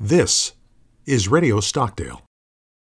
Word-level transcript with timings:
This 0.00 0.52
is 1.06 1.26
Radio 1.26 1.58
Stockdale. 1.58 2.22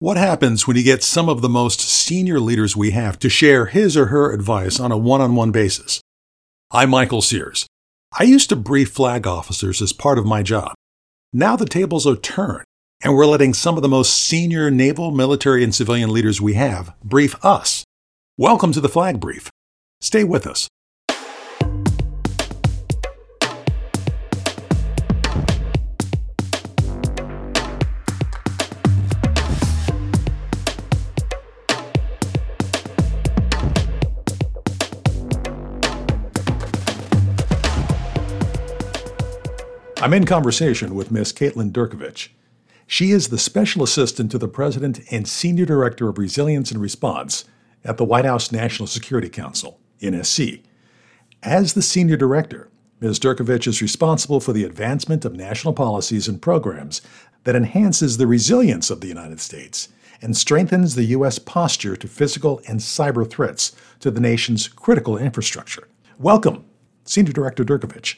What 0.00 0.18
happens 0.18 0.66
when 0.66 0.76
you 0.76 0.82
get 0.82 1.02
some 1.02 1.30
of 1.30 1.40
the 1.40 1.48
most 1.48 1.80
senior 1.80 2.38
leaders 2.38 2.76
we 2.76 2.90
have 2.90 3.18
to 3.20 3.30
share 3.30 3.64
his 3.64 3.96
or 3.96 4.06
her 4.08 4.30
advice 4.34 4.78
on 4.78 4.92
a 4.92 4.98
one 4.98 5.22
on 5.22 5.34
one 5.34 5.50
basis? 5.50 6.02
I'm 6.70 6.90
Michael 6.90 7.22
Sears. 7.22 7.66
I 8.18 8.24
used 8.24 8.50
to 8.50 8.56
brief 8.56 8.90
flag 8.90 9.26
officers 9.26 9.80
as 9.80 9.94
part 9.94 10.18
of 10.18 10.26
my 10.26 10.42
job. 10.42 10.74
Now 11.32 11.56
the 11.56 11.64
tables 11.64 12.06
are 12.06 12.16
turned, 12.16 12.66
and 13.02 13.14
we're 13.14 13.24
letting 13.24 13.54
some 13.54 13.76
of 13.76 13.82
the 13.82 13.88
most 13.88 14.12
senior 14.12 14.70
naval, 14.70 15.10
military, 15.10 15.64
and 15.64 15.74
civilian 15.74 16.12
leaders 16.12 16.42
we 16.42 16.52
have 16.52 16.92
brief 17.02 17.42
us. 17.42 17.82
Welcome 18.36 18.72
to 18.72 18.80
the 18.82 18.90
Flag 18.90 19.20
Brief. 19.20 19.48
Stay 20.02 20.22
with 20.22 20.46
us. 20.46 20.68
I'm 40.02 40.14
in 40.14 40.24
conversation 40.24 40.94
with 40.94 41.10
Ms. 41.10 41.34
Caitlin 41.34 41.72
Durkovich. 41.72 42.28
She 42.86 43.10
is 43.10 43.28
the 43.28 43.36
Special 43.36 43.82
Assistant 43.82 44.30
to 44.30 44.38
the 44.38 44.48
President 44.48 44.98
and 45.10 45.28
Senior 45.28 45.66
Director 45.66 46.08
of 46.08 46.16
Resilience 46.16 46.70
and 46.70 46.80
Response 46.80 47.44
at 47.84 47.98
the 47.98 48.04
White 48.06 48.24
House 48.24 48.50
National 48.50 48.86
Security 48.86 49.28
Council, 49.28 49.78
NSC. 50.00 50.62
As 51.42 51.74
the 51.74 51.82
Senior 51.82 52.16
Director, 52.16 52.70
Ms. 53.00 53.18
Durkovich 53.18 53.66
is 53.66 53.82
responsible 53.82 54.40
for 54.40 54.54
the 54.54 54.64
advancement 54.64 55.26
of 55.26 55.36
national 55.36 55.74
policies 55.74 56.28
and 56.28 56.40
programs 56.40 57.02
that 57.44 57.54
enhances 57.54 58.16
the 58.16 58.26
resilience 58.26 58.88
of 58.88 59.02
the 59.02 59.08
United 59.08 59.38
States 59.38 59.90
and 60.22 60.34
strengthens 60.34 60.94
the 60.94 61.04
U.S. 61.04 61.38
posture 61.38 61.94
to 61.96 62.08
physical 62.08 62.62
and 62.66 62.80
cyber 62.80 63.28
threats 63.28 63.76
to 63.98 64.10
the 64.10 64.20
nation's 64.20 64.66
critical 64.66 65.18
infrastructure. 65.18 65.88
Welcome, 66.18 66.64
Senior 67.04 67.34
Director 67.34 67.64
Durkovich. 67.64 68.16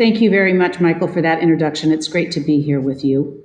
Thank 0.00 0.22
you 0.22 0.30
very 0.30 0.54
much, 0.54 0.80
Michael, 0.80 1.08
for 1.08 1.20
that 1.20 1.42
introduction. 1.42 1.92
It's 1.92 2.08
great 2.08 2.32
to 2.32 2.40
be 2.40 2.62
here 2.62 2.80
with 2.80 3.04
you. 3.04 3.44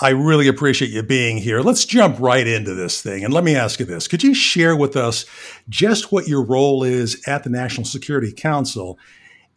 I 0.00 0.08
really 0.08 0.48
appreciate 0.48 0.90
you 0.90 1.02
being 1.02 1.36
here. 1.36 1.60
Let's 1.60 1.84
jump 1.84 2.18
right 2.18 2.46
into 2.46 2.72
this 2.72 3.02
thing. 3.02 3.22
And 3.22 3.34
let 3.34 3.44
me 3.44 3.54
ask 3.54 3.78
you 3.78 3.84
this 3.84 4.08
Could 4.08 4.22
you 4.22 4.32
share 4.32 4.74
with 4.74 4.96
us 4.96 5.26
just 5.68 6.10
what 6.10 6.26
your 6.26 6.42
role 6.42 6.84
is 6.84 7.22
at 7.28 7.44
the 7.44 7.50
National 7.50 7.84
Security 7.84 8.32
Council 8.32 8.98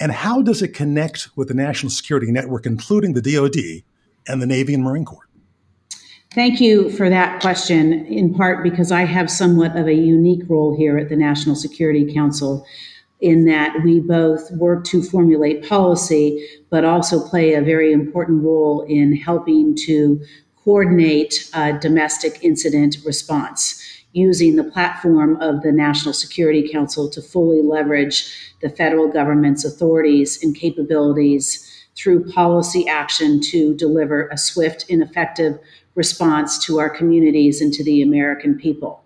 and 0.02 0.12
how 0.12 0.42
does 0.42 0.62
it 0.62 0.74
connect 0.74 1.30
with 1.38 1.48
the 1.48 1.54
National 1.54 1.90
Security 1.90 2.30
Network, 2.30 2.66
including 2.66 3.14
the 3.14 3.22
DoD 3.22 3.86
and 4.28 4.42
the 4.42 4.46
Navy 4.46 4.74
and 4.74 4.84
Marine 4.84 5.06
Corps? 5.06 5.30
Thank 6.34 6.60
you 6.60 6.90
for 6.90 7.10
that 7.10 7.40
question, 7.40 8.06
in 8.08 8.34
part 8.34 8.64
because 8.64 8.92
I 8.92 9.06
have 9.06 9.32
somewhat 9.32 9.78
of 9.78 9.88
a 9.88 9.94
unique 9.94 10.44
role 10.50 10.76
here 10.76 10.98
at 10.98 11.08
the 11.08 11.16
National 11.16 11.56
Security 11.56 12.14
Council 12.14 12.66
in 13.24 13.46
that 13.46 13.74
we 13.86 14.02
both 14.02 14.52
work 14.52 14.84
to 14.84 15.02
formulate 15.02 15.68
policy, 15.68 16.46
but 16.70 16.84
also 16.84 17.26
play 17.26 17.54
a 17.54 17.62
very 17.62 17.94
important 17.94 18.44
role 18.44 18.82
in 18.90 19.16
helping 19.16 19.74
to 19.86 20.22
coordinate 20.64 21.50
domestic 21.80 22.38
incident 22.44 22.98
response 23.06 23.82
using 24.12 24.58
the 24.58 24.64
platform 24.64 25.42
of 25.42 25.62
the 25.62 25.72
National 25.72 26.14
Security 26.14 26.68
Council 26.70 27.10
to 27.10 27.22
fully 27.22 27.62
leverage 27.62 28.54
the 28.62 28.70
federal 28.70 29.08
government's 29.08 29.64
authorities 29.66 30.44
and 30.44 30.56
capabilities 30.56 31.70
through 31.96 32.30
policy 32.30 32.88
action 32.88 33.40
to 33.40 33.74
deliver 33.76 34.28
a 34.28 34.38
swift 34.38 34.86
and 34.90 35.02
effective 35.02 35.58
response 35.96 36.64
to 36.66 36.80
our 36.80 36.90
communities 36.90 37.62
and 37.62 37.72
to 37.74 37.84
the 37.86 38.02
American 38.02 38.58
people. 38.58 39.03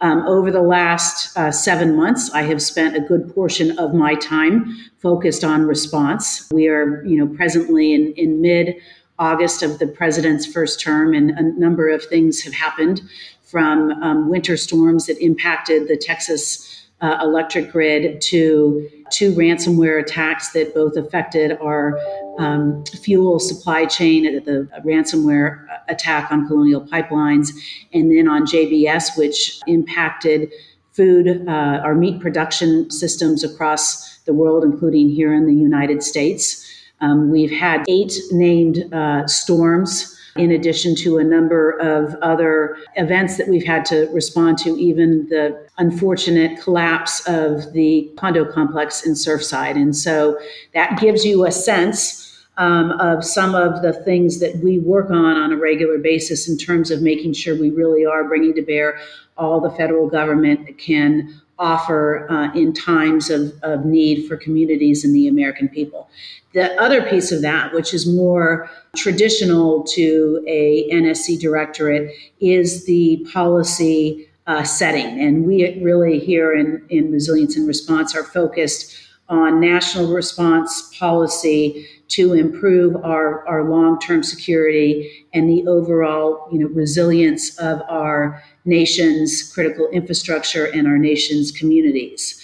Um, 0.00 0.26
over 0.26 0.50
the 0.50 0.62
last 0.62 1.36
uh, 1.36 1.50
seven 1.50 1.96
months, 1.96 2.30
I 2.32 2.42
have 2.42 2.60
spent 2.60 2.96
a 2.96 3.00
good 3.00 3.32
portion 3.34 3.78
of 3.78 3.94
my 3.94 4.14
time 4.16 4.76
focused 4.98 5.44
on 5.44 5.66
response. 5.66 6.50
We 6.52 6.68
are, 6.68 7.04
you 7.04 7.16
know, 7.16 7.34
presently 7.34 7.94
in, 7.94 8.12
in 8.16 8.40
mid 8.40 8.76
August 9.18 9.62
of 9.62 9.78
the 9.78 9.86
president's 9.86 10.44
first 10.44 10.80
term, 10.80 11.14
and 11.14 11.30
a 11.30 11.42
number 11.58 11.88
of 11.88 12.04
things 12.04 12.40
have 12.42 12.52
happened 12.52 13.00
from 13.42 13.90
um, 14.02 14.28
winter 14.28 14.56
storms 14.56 15.06
that 15.06 15.16
impacted 15.18 15.86
the 15.86 15.96
Texas 15.96 16.88
uh, 17.00 17.18
electric 17.22 17.70
grid 17.70 18.20
to 18.20 18.88
two 19.12 19.32
ransomware 19.34 20.00
attacks 20.00 20.50
that 20.52 20.74
both 20.74 20.96
affected 20.96 21.56
our 21.60 21.98
um, 22.38 22.84
fuel 22.86 23.38
supply 23.38 23.86
chain, 23.86 24.42
the 24.44 24.68
ransomware 24.84 25.66
attack 25.88 26.30
on 26.30 26.46
Colonial 26.46 26.80
Pipelines, 26.80 27.50
and 27.92 28.10
then 28.10 28.28
on 28.28 28.46
JBS, 28.46 29.16
which 29.16 29.60
impacted 29.66 30.52
food, 30.92 31.44
uh, 31.48 31.50
our 31.50 31.94
meat 31.94 32.20
production 32.20 32.90
systems 32.90 33.42
across 33.42 34.18
the 34.26 34.32
world, 34.32 34.64
including 34.64 35.08
here 35.08 35.34
in 35.34 35.46
the 35.46 35.54
United 35.54 36.02
States. 36.02 36.64
Um, 37.00 37.30
we've 37.30 37.50
had 37.50 37.84
eight 37.88 38.14
named 38.30 38.92
uh, 38.92 39.26
storms 39.26 40.10
in 40.36 40.50
addition 40.50 40.96
to 40.96 41.18
a 41.18 41.24
number 41.24 41.78
of 41.78 42.14
other 42.16 42.76
events 42.96 43.36
that 43.36 43.46
we've 43.48 43.64
had 43.64 43.84
to 43.84 44.08
respond 44.12 44.58
to, 44.58 44.76
even 44.76 45.28
the 45.28 45.68
unfortunate 45.78 46.60
collapse 46.60 47.26
of 47.28 47.72
the 47.72 48.10
condo 48.16 48.44
complex 48.44 49.06
in 49.06 49.12
Surfside. 49.12 49.76
And 49.76 49.94
so 49.96 50.38
that 50.72 50.98
gives 50.98 51.24
you 51.24 51.46
a 51.46 51.52
sense 51.52 52.23
um, 52.56 52.92
of 52.92 53.24
some 53.24 53.54
of 53.54 53.82
the 53.82 53.92
things 53.92 54.40
that 54.40 54.56
we 54.56 54.78
work 54.78 55.10
on 55.10 55.36
on 55.36 55.52
a 55.52 55.56
regular 55.56 55.98
basis 55.98 56.48
in 56.48 56.56
terms 56.56 56.90
of 56.90 57.02
making 57.02 57.32
sure 57.32 57.58
we 57.58 57.70
really 57.70 58.06
are 58.06 58.24
bringing 58.24 58.54
to 58.54 58.62
bear 58.62 58.98
all 59.36 59.60
the 59.60 59.70
federal 59.70 60.08
government 60.08 60.78
can 60.78 61.40
offer 61.58 62.30
uh, 62.30 62.52
in 62.54 62.72
times 62.72 63.30
of, 63.30 63.52
of 63.62 63.84
need 63.84 64.26
for 64.28 64.36
communities 64.36 65.04
and 65.04 65.14
the 65.14 65.28
American 65.28 65.68
people. 65.68 66.08
The 66.52 66.80
other 66.80 67.02
piece 67.02 67.32
of 67.32 67.42
that, 67.42 67.72
which 67.72 67.94
is 67.94 68.06
more 68.12 68.70
traditional 68.96 69.82
to 69.84 70.44
a 70.46 70.88
NSC 70.90 71.40
directorate, 71.40 72.12
is 72.40 72.86
the 72.86 73.26
policy 73.32 74.28
uh, 74.46 74.62
setting. 74.62 75.20
And 75.20 75.46
we 75.46 75.80
really 75.80 76.18
here 76.18 76.54
in, 76.54 76.84
in 76.90 77.10
Resilience 77.10 77.56
and 77.56 77.66
Response 77.66 78.14
are 78.14 78.24
focused 78.24 78.96
on 79.28 79.60
national 79.60 80.12
response 80.12 80.94
policy 80.98 81.86
to 82.08 82.34
improve 82.34 82.96
our, 82.96 83.46
our 83.48 83.68
long-term 83.68 84.22
security 84.22 85.26
and 85.32 85.48
the 85.48 85.66
overall 85.66 86.46
you 86.52 86.58
know, 86.58 86.68
resilience 86.68 87.58
of 87.58 87.80
our 87.88 88.42
nation's 88.64 89.52
critical 89.52 89.88
infrastructure 89.88 90.66
and 90.66 90.86
our 90.86 90.98
nation's 90.98 91.50
communities. 91.50 92.40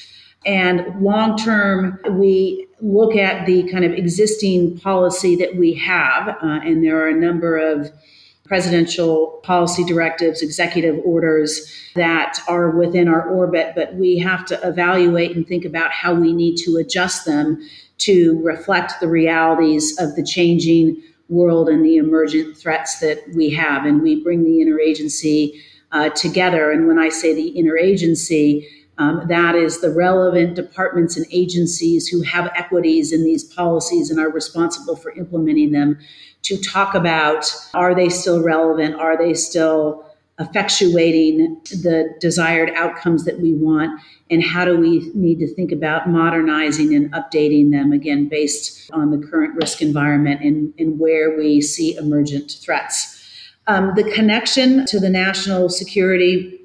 And 0.47 1.03
long 1.03 1.37
term, 1.37 1.99
we 2.13 2.67
look 2.81 3.15
at 3.15 3.45
the 3.47 3.71
kind 3.71 3.85
of 3.85 3.93
existing 3.93 4.79
policy 4.79 5.37
that 5.37 5.57
we 5.57 5.75
have, 5.75 6.29
uh, 6.29 6.61
and 6.65 6.83
there 6.83 6.99
are 6.99 7.09
a 7.09 7.15
number 7.15 7.59
of 7.59 7.93
presidential 8.51 9.39
policy 9.45 9.85
directives, 9.85 10.43
executive 10.43 10.99
orders 11.05 11.73
that 11.95 12.41
are 12.49 12.71
within 12.71 13.07
our 13.07 13.29
orbit, 13.29 13.75
but 13.77 13.95
we 13.95 14.19
have 14.19 14.45
to 14.45 14.59
evaluate 14.67 15.37
and 15.37 15.47
think 15.47 15.65
about 15.65 15.93
how 15.93 16.13
we 16.13 16.33
need 16.33 16.57
to 16.57 16.77
adjust 16.77 17.25
them 17.25 17.65
to 17.99 18.43
reflect 18.43 18.95
the 18.99 19.07
realities 19.07 19.97
of 20.01 20.17
the 20.17 20.25
changing 20.25 21.01
world 21.29 21.69
and 21.69 21.85
the 21.85 21.97
emergent 21.97 22.57
threats 22.57 22.99
that 22.99 23.23
we 23.37 23.51
have. 23.51 23.85
And 23.85 24.03
we 24.03 24.21
bring 24.21 24.43
the 24.43 24.59
interagency 24.59 25.53
uh, 25.93 26.09
together. 26.09 26.73
And 26.73 26.89
when 26.89 26.99
I 26.99 27.09
say 27.09 27.33
the 27.33 27.55
interagency, 27.57 28.67
um, 28.99 29.27
that 29.29 29.55
is 29.55 29.81
the 29.81 29.91
relevant 29.91 30.55
departments 30.55 31.17
and 31.17 31.27
agencies 31.31 32.07
who 32.07 32.23
have 32.23 32.53
equities 32.55 33.13
in 33.13 33.25
these 33.25 33.45
policies 33.45 34.11
and 34.11 34.21
are 34.21 34.31
responsible 34.31 34.97
for 34.97 35.13
implementing 35.13 35.73
them 35.73 35.99
to 36.43 36.57
talk 36.61 36.95
about 36.95 37.53
are 37.75 37.95
they 37.95 38.09
still 38.09 38.43
relevant? 38.43 38.95
Are 38.97 39.17
they 39.17 39.35
still 39.35 40.07
effectuating 40.39 41.63
the 41.83 42.15
desired 42.19 42.71
outcomes 42.75 43.25
that 43.25 43.41
we 43.41 43.53
want? 43.53 44.01
And 44.31 44.43
how 44.43 44.65
do 44.65 44.77
we 44.79 45.11
need 45.15 45.39
to 45.41 45.55
think 45.55 45.71
about 45.71 46.09
modernizing 46.09 46.95
and 46.95 47.13
updating 47.13 47.71
them 47.71 47.93
again 47.93 48.29
based 48.29 48.91
on 48.93 49.11
the 49.11 49.27
current 49.27 49.55
risk 49.57 49.83
environment 49.83 50.41
and, 50.41 50.73
and 50.79 50.99
where 50.99 51.37
we 51.37 51.61
see 51.61 51.97
emergent 51.97 52.53
threats? 52.63 53.17
Um, 53.67 53.93
the 53.97 54.11
connection 54.13 54.87
to 54.87 54.99
the 54.99 55.11
national 55.11 55.69
security 55.69 56.61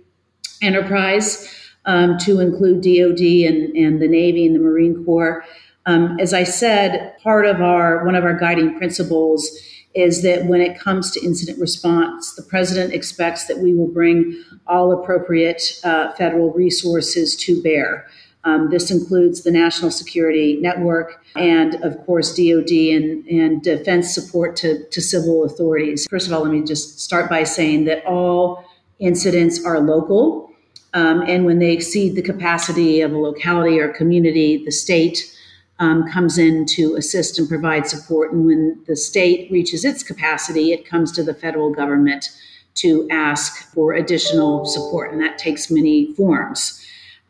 enterprise 0.62 1.52
um, 1.86 2.18
to 2.20 2.40
include 2.40 2.82
DoD 2.82 3.22
and, 3.22 3.76
and 3.76 4.02
the 4.02 4.08
Navy 4.08 4.46
and 4.46 4.56
the 4.56 4.60
Marine 4.60 5.04
Corps. 5.06 5.44
Um, 5.86 6.18
as 6.20 6.34
I 6.34 6.44
said, 6.44 7.16
part 7.22 7.46
of 7.46 7.62
our 7.62 8.04
one 8.06 8.16
of 8.16 8.24
our 8.24 8.38
guiding 8.38 8.78
principles 8.78 9.50
is 9.94 10.24
that 10.24 10.46
when 10.46 10.60
it 10.60 10.78
comes 10.78 11.12
to 11.12 11.26
incident 11.26 11.58
response, 11.60 12.36
the 12.36 12.44
president 12.44 12.94
expects 12.94 13.46
that 13.46 13.60
we 13.60 13.74
will 13.74 13.88
bring 13.88 14.44
all 14.68 14.92
appropriate 14.92 15.80
uh, 15.84 16.12
federal 16.14 16.52
resources 16.52 17.36
to 17.38 17.62
bear. 17.62 18.06
Um, 18.44 18.70
this 18.70 18.92
includes 18.92 19.42
the 19.42 19.52
National 19.52 19.90
Security 19.90 20.60
Network 20.62 21.24
and, 21.36 21.76
of 21.84 21.98
course, 22.06 22.36
DoD 22.36 22.70
and, 22.70 23.26
and 23.28 23.64
defense 23.64 24.14
support 24.14 24.56
to, 24.58 24.88
to 24.90 25.02
civil 25.02 25.46
authorities. 25.46 26.06
First 26.10 26.28
of 26.28 26.34
all, 26.34 26.44
let 26.44 26.52
me 26.52 26.62
just 26.62 27.00
start 27.00 27.28
by 27.28 27.44
saying 27.44 27.86
that 27.86 28.06
all 28.06 28.64
incidents 29.00 29.66
are 29.66 29.80
local. 29.80 30.52
Um, 30.96 31.24
and 31.28 31.46
when 31.46 31.60
they 31.60 31.74
exceed 31.74 32.16
the 32.16 32.22
capacity 32.22 33.02
of 33.02 33.12
a 33.12 33.18
locality 33.18 33.80
or 33.80 33.90
community, 33.90 34.64
the 34.64 34.72
state 34.72 35.32
um, 35.80 36.10
comes 36.10 36.38
in 36.38 36.66
to 36.68 36.96
assist 36.96 37.38
and 37.38 37.50
provide 37.50 37.86
support. 37.86 38.32
And 38.32 38.46
when 38.46 38.82
the 38.88 38.96
state 38.96 39.52
reaches 39.52 39.84
its 39.84 40.04
capacity, 40.04 40.72
it 40.72 40.88
comes 40.88 41.12
to 41.12 41.24
the 41.24 41.34
federal 41.34 41.70
government 41.70 42.30
to 42.76 43.08
ask 43.12 43.72
for 43.74 43.94
additional 43.94 44.66
support. 44.66 45.12
And 45.12 45.22
that 45.22 45.38
takes 45.38 45.70
many 45.70 46.14
forms. 46.14 46.82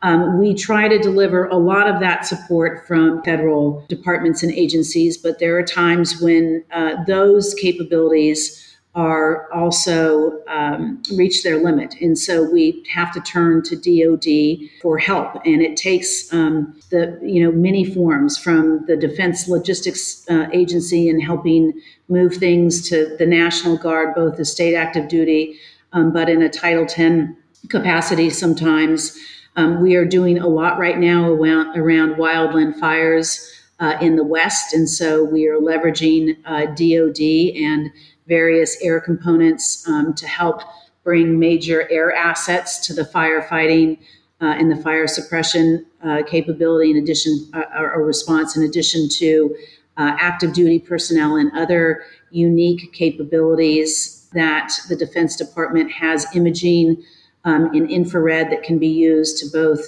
Um, 0.02 0.38
we 0.38 0.54
try 0.54 0.86
to 0.86 0.98
deliver 0.98 1.46
a 1.46 1.56
lot 1.56 1.88
of 1.88 2.00
that 2.00 2.24
support 2.24 2.86
from 2.86 3.22
federal 3.24 3.84
departments 3.88 4.44
and 4.44 4.52
agencies, 4.52 5.16
but 5.16 5.40
there 5.40 5.58
are 5.58 5.64
times 5.64 6.20
when 6.20 6.64
uh, 6.70 7.02
those 7.04 7.54
capabilities 7.54 8.75
are 8.96 9.52
also 9.52 10.42
um, 10.48 11.02
reach 11.14 11.42
their 11.42 11.62
limit. 11.62 11.94
And 12.00 12.18
so 12.18 12.50
we 12.50 12.82
have 12.90 13.12
to 13.12 13.20
turn 13.20 13.62
to 13.64 13.76
DoD 13.76 14.70
for 14.80 14.96
help. 14.96 15.34
And 15.44 15.60
it 15.60 15.76
takes 15.76 16.32
um, 16.32 16.74
the, 16.90 17.18
you 17.22 17.44
know, 17.44 17.52
many 17.52 17.84
forms 17.84 18.38
from 18.38 18.86
the 18.86 18.96
Defense 18.96 19.48
Logistics 19.48 20.24
uh, 20.30 20.46
Agency 20.50 21.10
and 21.10 21.22
helping 21.22 21.78
move 22.08 22.36
things 22.36 22.88
to 22.88 23.14
the 23.18 23.26
National 23.26 23.76
Guard, 23.76 24.14
both 24.14 24.38
the 24.38 24.46
state 24.46 24.74
active 24.74 25.08
duty, 25.08 25.58
um, 25.92 26.10
but 26.10 26.30
in 26.30 26.40
a 26.40 26.48
Title 26.48 26.86
10 26.86 27.36
capacity 27.68 28.30
sometimes. 28.30 29.18
Um, 29.56 29.82
we 29.82 29.94
are 29.94 30.06
doing 30.06 30.38
a 30.38 30.46
lot 30.46 30.78
right 30.78 30.98
now 30.98 31.30
around, 31.30 31.76
around 31.78 32.14
wildland 32.14 32.78
fires 32.78 33.52
uh, 33.78 33.98
in 34.00 34.16
the 34.16 34.24
West. 34.24 34.72
And 34.72 34.88
so 34.88 35.22
we 35.22 35.46
are 35.48 35.58
leveraging 35.58 36.36
uh, 36.46 36.66
DoD 36.66 37.62
and 37.62 37.90
various 38.26 38.76
air 38.82 39.00
components 39.00 39.86
um, 39.88 40.14
to 40.14 40.26
help 40.26 40.62
bring 41.04 41.38
major 41.38 41.88
air 41.90 42.12
assets 42.14 42.84
to 42.86 42.92
the 42.92 43.02
firefighting 43.02 43.98
uh, 44.40 44.46
and 44.46 44.70
the 44.70 44.76
fire 44.76 45.06
suppression 45.06 45.86
uh, 46.04 46.22
capability 46.26 46.90
in 46.90 46.96
addition 46.96 47.48
uh, 47.54 47.62
or 47.78 48.04
response 48.04 48.56
in 48.56 48.62
addition 48.64 49.08
to 49.08 49.56
uh, 49.96 50.16
active 50.18 50.52
duty 50.52 50.78
personnel 50.78 51.36
and 51.36 51.50
other 51.56 52.04
unique 52.30 52.92
capabilities 52.92 54.28
that 54.32 54.72
the 54.88 54.96
defense 54.96 55.36
department 55.36 55.90
has 55.90 56.26
imaging 56.34 57.02
um, 57.44 57.72
in 57.72 57.88
infrared 57.88 58.50
that 58.50 58.62
can 58.62 58.78
be 58.78 58.88
used 58.88 59.38
to 59.38 59.46
both 59.50 59.80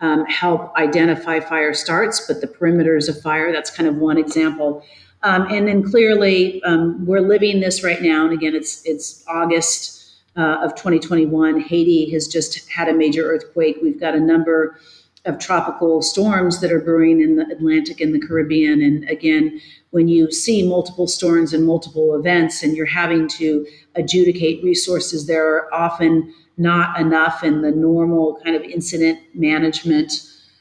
um, 0.00 0.24
help 0.26 0.74
identify 0.76 1.38
fire 1.38 1.74
starts 1.74 2.26
but 2.26 2.40
the 2.40 2.48
perimeters 2.48 3.08
of 3.08 3.20
fire. 3.20 3.52
That's 3.52 3.70
kind 3.70 3.88
of 3.88 3.96
one 3.96 4.18
example 4.18 4.84
um, 5.22 5.46
and 5.50 5.68
then 5.68 5.82
clearly, 5.82 6.62
um, 6.64 7.04
we're 7.06 7.20
living 7.20 7.60
this 7.60 7.84
right 7.84 8.02
now. 8.02 8.24
And 8.24 8.32
again, 8.32 8.54
it's 8.54 8.84
it's 8.84 9.24
August 9.28 10.02
uh, 10.36 10.58
of 10.62 10.74
2021. 10.74 11.60
Haiti 11.60 12.10
has 12.10 12.26
just 12.26 12.68
had 12.68 12.88
a 12.88 12.92
major 12.92 13.24
earthquake. 13.24 13.78
We've 13.82 14.00
got 14.00 14.14
a 14.14 14.20
number 14.20 14.78
of 15.24 15.38
tropical 15.38 16.02
storms 16.02 16.60
that 16.60 16.72
are 16.72 16.80
brewing 16.80 17.20
in 17.20 17.36
the 17.36 17.46
Atlantic 17.46 18.00
and 18.00 18.12
the 18.12 18.18
Caribbean. 18.18 18.82
And 18.82 19.08
again, 19.08 19.60
when 19.90 20.08
you 20.08 20.32
see 20.32 20.66
multiple 20.66 21.06
storms 21.06 21.52
and 21.52 21.64
multiple 21.64 22.16
events, 22.16 22.62
and 22.64 22.76
you're 22.76 22.86
having 22.86 23.28
to 23.28 23.64
adjudicate 23.94 24.64
resources, 24.64 25.26
there 25.28 25.46
are 25.46 25.72
often 25.72 26.34
not 26.56 27.00
enough 27.00 27.44
in 27.44 27.62
the 27.62 27.70
normal 27.70 28.40
kind 28.42 28.56
of 28.56 28.62
incident 28.62 29.20
management 29.34 30.12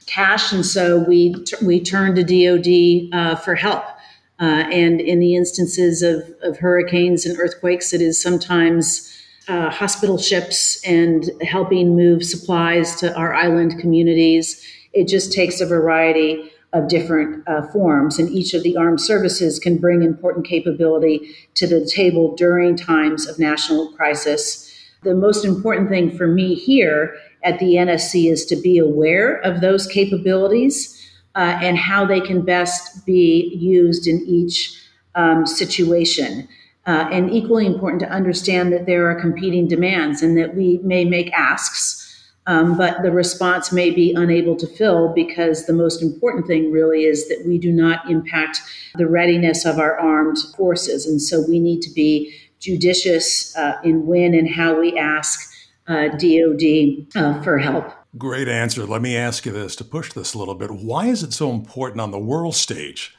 cache. 0.06 0.52
And 0.52 0.66
so 0.66 1.00
we 1.00 1.36
we 1.64 1.82
turn 1.82 2.16
to 2.16 2.24
DoD 2.24 3.20
uh, 3.20 3.36
for 3.38 3.56
help. 3.56 3.84
Uh, 4.42 4.66
and 4.72 5.00
in 5.00 5.20
the 5.20 5.36
instances 5.36 6.02
of, 6.02 6.24
of 6.42 6.58
hurricanes 6.58 7.28
and 7.28 7.38
earthquakes, 7.40 7.94
it 7.94 8.02
is 8.02 8.20
sometimes 8.20 9.16
uh, 9.48 9.70
hospital 9.70 10.18
ships 10.18 10.82
and 10.84 11.30
helping 11.44 11.96
move 11.96 12.24
supplies 12.24 12.96
to 12.96 13.16
our 13.16 13.36
island 13.36 13.80
communities. 13.80 14.66
It 14.94 15.08
just 15.08 15.32
takes 15.32 15.62
a 15.62 15.66
variety 15.68 16.52
of 16.74 16.88
different 16.88 17.48
uh, 17.48 17.68
forms, 17.68 18.18
and 18.18 18.30
each 18.30 18.54
of 18.54 18.64
the 18.64 18.76
armed 18.78 19.02
services 19.02 19.60
can 19.60 19.78
bring 19.78 20.02
important 20.02 20.48
capability 20.48 21.36
to 21.56 21.68
the 21.68 21.86
table 21.86 22.36
during 22.36 22.76
times 22.76 23.28
of 23.28 23.38
national 23.38 23.92
crisis. 23.92 24.72
The 25.04 25.14
most 25.14 25.46
important 25.46 25.90
thing 25.90 26.18
for 26.18 26.28
me 26.28 26.56
here 26.56 27.16
at 27.44 27.60
the 27.60 27.76
NSC 27.76 28.32
is 28.32 28.46
to 28.46 28.56
be 28.56 28.78
aware 28.78 29.36
of 29.36 29.62
those 29.62 29.86
capabilities 29.86 30.98
uh, 31.36 31.60
and 31.62 31.78
how 31.78 32.06
they 32.06 32.20
can 32.20 32.42
best 32.42 33.06
be 33.06 33.56
used 33.56 34.08
in 34.08 34.22
each 34.28 34.78
um, 35.16 35.46
situation. 35.46 36.48
Uh, 36.88 37.08
and 37.12 37.30
equally 37.32 37.66
important 37.66 38.00
to 38.00 38.10
understand 38.10 38.74
that 38.74 38.88
there 38.88 39.10
are 39.10 39.20
competing 39.20 39.68
demands 39.68 40.24
and 40.24 40.36
that 40.38 40.56
we 40.56 40.80
may 40.84 41.06
make 41.06 41.32
asks, 41.34 42.08
um, 42.48 42.76
but 42.76 43.04
the 43.04 43.12
response 43.12 43.72
may 43.72 43.92
be 43.92 44.14
unable 44.14 44.56
to 44.56 44.66
fill 44.66 45.14
because 45.14 45.68
the 45.68 45.74
most 45.74 46.02
important 46.02 46.48
thing 46.48 46.72
really 46.72 47.04
is 47.04 47.30
that 47.30 47.44
we 47.46 47.60
do 47.60 47.72
not 47.72 48.10
impact 48.10 48.62
the 48.96 49.08
readiness 49.08 49.64
of 49.64 49.78
our 49.78 49.98
armed 50.00 50.38
forces. 50.58 51.06
And 51.06 51.22
so 51.22 51.44
we 51.48 51.60
need 51.60 51.82
to 51.82 51.94
be 51.94 52.34
judicious 52.60 53.56
uh, 53.56 53.80
in 53.84 54.08
when 54.08 54.34
and 54.34 54.50
how 54.50 54.80
we 54.80 54.98
ask 54.98 55.52
DoD 55.88 57.08
uh, 57.16 57.20
uh, 57.20 57.42
for 57.44 57.58
help. 57.58 57.94
Great 58.18 58.50
answer. 58.50 58.86
Let 58.86 59.02
me 59.02 59.16
ask 59.16 59.46
you 59.46 59.54
this 59.54 59.76
to 59.78 59.86
push 59.86 60.12
this 60.12 60.34
a 60.34 60.38
little 60.38 60.56
bit. 60.56 60.70
Why 60.70 61.08
is 61.08 61.24
it 61.24 61.32
so 61.32 61.50
important 61.52 62.02
on 62.02 62.12
the 62.12 62.20
world 62.20 62.56
stage 62.56 63.16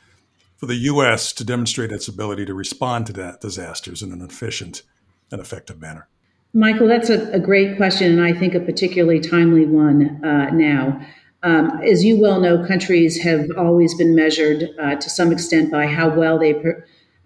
for 0.58 0.66
the 0.66 0.74
U.S. 0.76 1.32
to 1.32 1.44
demonstrate 1.44 1.90
its 1.90 2.08
ability 2.08 2.44
to 2.44 2.54
respond 2.54 3.06
to 3.06 3.12
that 3.14 3.40
disasters 3.40 4.02
in 4.02 4.12
an 4.12 4.20
efficient 4.20 4.82
and 5.30 5.40
effective 5.40 5.80
manner? 5.80 6.08
Michael, 6.52 6.88
that's 6.88 7.08
a, 7.08 7.30
a 7.32 7.40
great 7.40 7.78
question, 7.78 8.12
and 8.12 8.22
I 8.22 8.38
think 8.38 8.54
a 8.54 8.60
particularly 8.60 9.18
timely 9.18 9.64
one 9.64 10.22
uh, 10.22 10.50
now. 10.50 11.00
Um, 11.42 11.80
as 11.82 12.04
you 12.04 12.20
well 12.20 12.38
know, 12.38 12.64
countries 12.66 13.22
have 13.22 13.48
always 13.56 13.94
been 13.94 14.14
measured 14.14 14.68
uh, 14.78 14.96
to 14.96 15.08
some 15.08 15.32
extent 15.32 15.72
by 15.72 15.86
how 15.86 16.10
well 16.10 16.38
they 16.38 16.52
pre- 16.52 16.74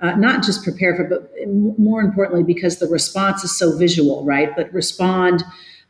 uh, 0.01 0.13
not 0.13 0.45
just 0.45 0.63
prepare 0.63 0.95
for, 0.95 1.05
but 1.05 1.33
more 1.49 2.01
importantly, 2.01 2.45
because 2.45 2.79
the 2.79 2.87
response 2.87 3.43
is 3.43 3.59
so 3.59 3.77
visual, 3.77 4.25
right? 4.25 4.55
But 4.55 4.73
respond 4.73 5.43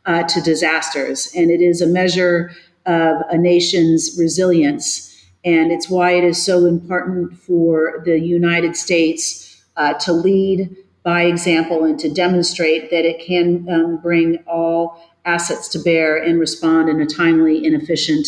uh, 0.07 0.23
to 0.23 0.41
disasters. 0.41 1.31
And 1.35 1.51
it 1.51 1.61
is 1.61 1.81
a 1.81 1.87
measure 1.87 2.51
of 2.85 3.17
a 3.29 3.37
nation's 3.37 4.15
resilience. 4.17 5.03
And 5.43 5.71
it's 5.71 5.89
why 5.89 6.11
it 6.11 6.23
is 6.23 6.43
so 6.43 6.65
important 6.65 7.37
for 7.37 8.01
the 8.05 8.19
United 8.19 8.75
States 8.75 9.63
uh, 9.75 9.93
to 9.93 10.13
lead 10.13 10.75
by 11.03 11.23
example 11.23 11.83
and 11.83 11.99
to 11.99 12.09
demonstrate 12.09 12.89
that 12.89 13.05
it 13.05 13.25
can 13.25 13.67
um, 13.69 13.97
bring 13.97 14.37
all 14.47 15.01
assets 15.25 15.67
to 15.69 15.79
bear 15.79 16.17
and 16.17 16.39
respond 16.39 16.89
in 16.89 16.99
a 17.01 17.05
timely 17.05 17.65
and 17.65 17.81
efficient 17.81 18.27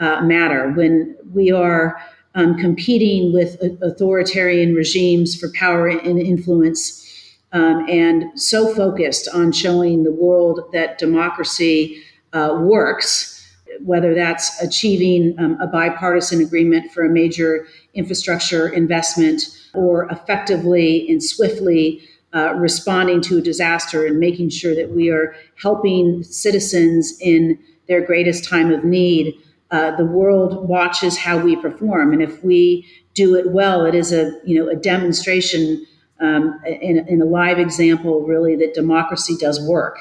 uh, 0.00 0.20
manner. 0.22 0.70
When 0.72 1.16
we 1.32 1.50
are 1.52 2.00
um, 2.34 2.56
competing 2.58 3.32
with 3.32 3.56
authoritarian 3.82 4.74
regimes 4.74 5.34
for 5.34 5.50
power 5.54 5.88
and 5.88 6.18
influence, 6.18 7.02
um, 7.52 7.86
and 7.88 8.38
so 8.40 8.74
focused 8.74 9.28
on 9.32 9.52
showing 9.52 10.04
the 10.04 10.12
world 10.12 10.60
that 10.72 10.98
democracy 10.98 12.02
uh, 12.32 12.56
works, 12.60 13.46
whether 13.84 14.14
that's 14.14 14.60
achieving 14.62 15.34
um, 15.38 15.60
a 15.60 15.66
bipartisan 15.66 16.40
agreement 16.40 16.90
for 16.92 17.04
a 17.04 17.10
major 17.10 17.66
infrastructure 17.94 18.68
investment 18.68 19.42
or 19.74 20.04
effectively 20.10 21.06
and 21.10 21.22
swiftly 21.22 22.02
uh, 22.34 22.54
responding 22.54 23.20
to 23.20 23.38
a 23.38 23.42
disaster 23.42 24.06
and 24.06 24.18
making 24.18 24.48
sure 24.48 24.74
that 24.74 24.90
we 24.90 25.10
are 25.10 25.34
helping 25.56 26.22
citizens 26.22 27.18
in 27.20 27.58
their 27.88 28.00
greatest 28.00 28.48
time 28.48 28.72
of 28.72 28.84
need. 28.84 29.34
Uh, 29.70 29.94
the 29.96 30.04
world 30.04 30.66
watches 30.68 31.18
how 31.18 31.38
we 31.38 31.56
perform, 31.56 32.12
and 32.12 32.22
if 32.22 32.42
we 32.42 32.86
do 33.14 33.34
it 33.34 33.50
well, 33.50 33.84
it 33.84 33.94
is 33.94 34.12
a 34.12 34.38
you 34.44 34.58
know 34.58 34.70
a 34.70 34.76
demonstration 34.76 35.86
um, 36.22 36.60
in, 36.64 37.06
in, 37.08 37.20
a 37.20 37.24
live 37.24 37.58
example, 37.58 38.20
really, 38.22 38.54
that 38.56 38.74
democracy 38.74 39.36
does 39.36 39.60
work. 39.60 39.98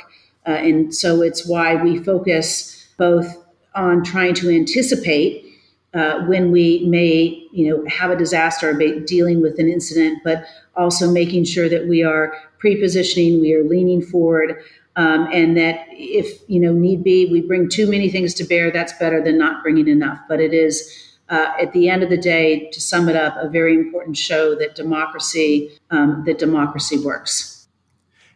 Uh, 0.48 0.52
and 0.52 0.96
so 0.96 1.22
it's 1.22 1.48
why 1.48 1.76
we 1.76 1.98
focus 1.98 2.88
both 2.98 3.44
on 3.74 4.04
trying 4.04 4.36
to 4.36 4.50
anticipate 4.50 5.46
uh, 5.94 6.22
when 6.26 6.52
we 6.52 6.86
may, 6.88 7.48
you 7.52 7.68
know, 7.70 7.84
have 7.88 8.12
a 8.12 8.16
disaster, 8.16 8.74
dealing 9.06 9.42
with 9.42 9.60
an 9.60 9.68
incident, 9.68 10.20
but 10.24 10.46
also 10.76 11.12
making 11.12 11.44
sure 11.44 11.68
that 11.68 11.88
we 11.88 12.04
are 12.04 12.34
pre-positioning, 12.60 13.42
we 13.42 13.54
are 13.54 13.64
leaning 13.64 14.02
forward, 14.02 14.62
um, 14.96 15.28
and 15.34 15.58
that 15.58 15.86
if 15.90 16.42
you 16.48 16.60
know 16.60 16.72
need 16.72 17.04
be, 17.04 17.26
we 17.26 17.42
bring 17.42 17.68
too 17.68 17.90
many 17.90 18.10
things 18.10 18.34
to 18.36 18.44
bear. 18.44 18.72
That's 18.72 18.94
better 18.94 19.24
than 19.24 19.38
not 19.38 19.64
bringing 19.64 19.88
enough. 19.88 20.20
But 20.30 20.40
it 20.40 20.54
is 20.54 21.11
uh, 21.32 21.54
at 21.60 21.72
the 21.72 21.90
end 21.90 22.04
of 22.04 22.10
the 22.10 22.18
day, 22.18 22.70
to 22.72 22.82
sum 22.82 23.08
it 23.08 23.16
up, 23.16 23.36
a 23.38 23.50
very 23.50 23.74
important 23.74 24.18
show 24.18 24.54
that 24.56 24.76
democracy 24.76 25.72
um, 25.90 26.24
that 26.26 26.38
democracy 26.38 27.00
works. 27.00 27.68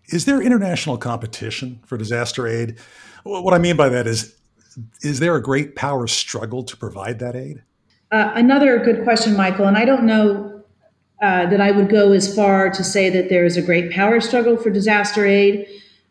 Is 0.07 0.25
there 0.25 0.41
international 0.41 0.97
competition 0.97 1.81
for 1.85 1.97
disaster 1.97 2.47
aid? 2.47 2.77
What 3.23 3.53
I 3.53 3.57
mean 3.57 3.75
by 3.75 3.89
that 3.89 4.07
is 4.07 4.35
is 5.01 5.19
there 5.19 5.35
a 5.35 5.41
great 5.41 5.75
power 5.75 6.07
struggle 6.07 6.63
to 6.63 6.77
provide 6.77 7.19
that 7.19 7.35
aid? 7.35 7.63
Uh, 8.11 8.31
another 8.35 8.79
good 8.79 9.03
question, 9.03 9.35
Michael, 9.35 9.67
and 9.67 9.77
I 9.77 9.83
don't 9.85 10.03
know 10.03 10.63
uh, 11.21 11.45
that 11.47 11.59
I 11.59 11.71
would 11.71 11.89
go 11.89 12.11
as 12.11 12.33
far 12.33 12.69
to 12.69 12.83
say 12.83 13.09
that 13.09 13.29
there 13.29 13.45
is 13.45 13.57
a 13.57 13.61
great 13.61 13.91
power 13.91 14.21
struggle 14.21 14.57
for 14.57 14.69
disaster 14.69 15.25
aid, 15.25 15.67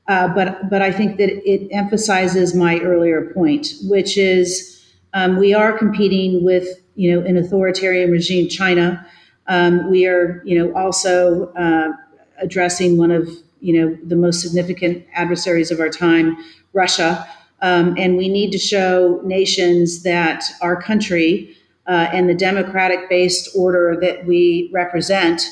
uh, 0.08 0.28
but 0.28 0.68
but 0.68 0.82
I 0.82 0.92
think 0.92 1.16
that 1.16 1.30
it 1.30 1.68
emphasizes 1.72 2.54
my 2.54 2.78
earlier 2.80 3.32
point, 3.32 3.74
which 3.84 4.18
is 4.18 4.73
um, 5.14 5.38
we 5.38 5.54
are 5.54 5.76
competing 5.76 6.44
with 6.44 6.68
you 6.96 7.12
know 7.12 7.26
an 7.26 7.36
authoritarian 7.36 8.10
regime, 8.10 8.48
China. 8.48 9.06
Um, 9.46 9.90
we 9.90 10.06
are 10.06 10.42
you 10.44 10.58
know 10.58 10.74
also 10.74 11.46
uh, 11.54 11.92
addressing 12.38 12.98
one 12.98 13.10
of 13.10 13.28
you 13.60 13.80
know 13.80 13.96
the 14.04 14.16
most 14.16 14.42
significant 14.42 15.06
adversaries 15.14 15.70
of 15.70 15.80
our 15.80 15.88
time, 15.88 16.36
Russia, 16.72 17.26
um, 17.62 17.94
and 17.96 18.16
we 18.16 18.28
need 18.28 18.50
to 18.52 18.58
show 18.58 19.20
nations 19.24 20.02
that 20.02 20.44
our 20.60 20.80
country 20.80 21.56
uh, 21.86 22.08
and 22.12 22.28
the 22.28 22.34
democratic 22.34 23.08
based 23.08 23.48
order 23.56 23.96
that 24.00 24.26
we 24.26 24.70
represent 24.72 25.42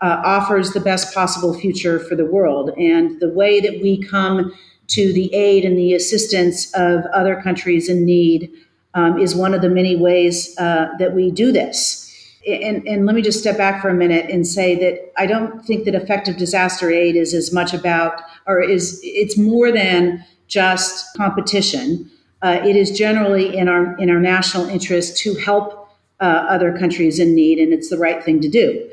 uh, 0.00 0.20
offers 0.24 0.72
the 0.72 0.80
best 0.80 1.14
possible 1.14 1.54
future 1.54 1.98
for 1.98 2.14
the 2.14 2.24
world. 2.24 2.70
And 2.78 3.20
the 3.20 3.30
way 3.30 3.60
that 3.60 3.80
we 3.80 4.02
come 4.02 4.52
to 4.88 5.12
the 5.12 5.32
aid 5.34 5.64
and 5.64 5.78
the 5.78 5.94
assistance 5.94 6.72
of 6.74 7.04
other 7.14 7.40
countries 7.40 7.88
in 7.88 8.04
need 8.04 8.50
um, 8.94 9.18
is 9.18 9.34
one 9.34 9.54
of 9.54 9.62
the 9.62 9.68
many 9.68 9.96
ways 9.96 10.56
uh, 10.58 10.88
that 10.98 11.14
we 11.14 11.30
do 11.30 11.52
this. 11.52 12.00
And, 12.46 12.86
and, 12.86 13.06
let 13.06 13.14
me 13.14 13.22
just 13.22 13.40
step 13.40 13.56
back 13.56 13.80
for 13.80 13.88
a 13.88 13.94
minute 13.94 14.28
and 14.30 14.46
say 14.46 14.74
that 14.74 15.12
I 15.16 15.24
don't 15.24 15.64
think 15.64 15.86
that 15.86 15.94
effective 15.94 16.36
disaster 16.36 16.90
aid 16.90 17.16
is 17.16 17.32
as 17.32 17.54
much 17.54 17.72
about, 17.72 18.20
or 18.46 18.60
is 18.60 19.00
it's 19.02 19.38
more 19.38 19.72
than 19.72 20.22
just 20.46 21.16
competition 21.16 22.10
uh, 22.44 22.60
it 22.62 22.76
is 22.76 22.90
generally 22.90 23.56
in 23.56 23.68
our 23.68 23.96
in 23.96 24.10
our 24.10 24.20
national 24.20 24.68
interest 24.68 25.16
to 25.16 25.34
help 25.36 25.88
uh, 26.20 26.44
other 26.46 26.76
countries 26.76 27.18
in 27.18 27.34
need, 27.34 27.58
and 27.58 27.72
it's 27.72 27.88
the 27.88 27.96
right 27.96 28.22
thing 28.22 28.38
to 28.42 28.48
do. 28.50 28.86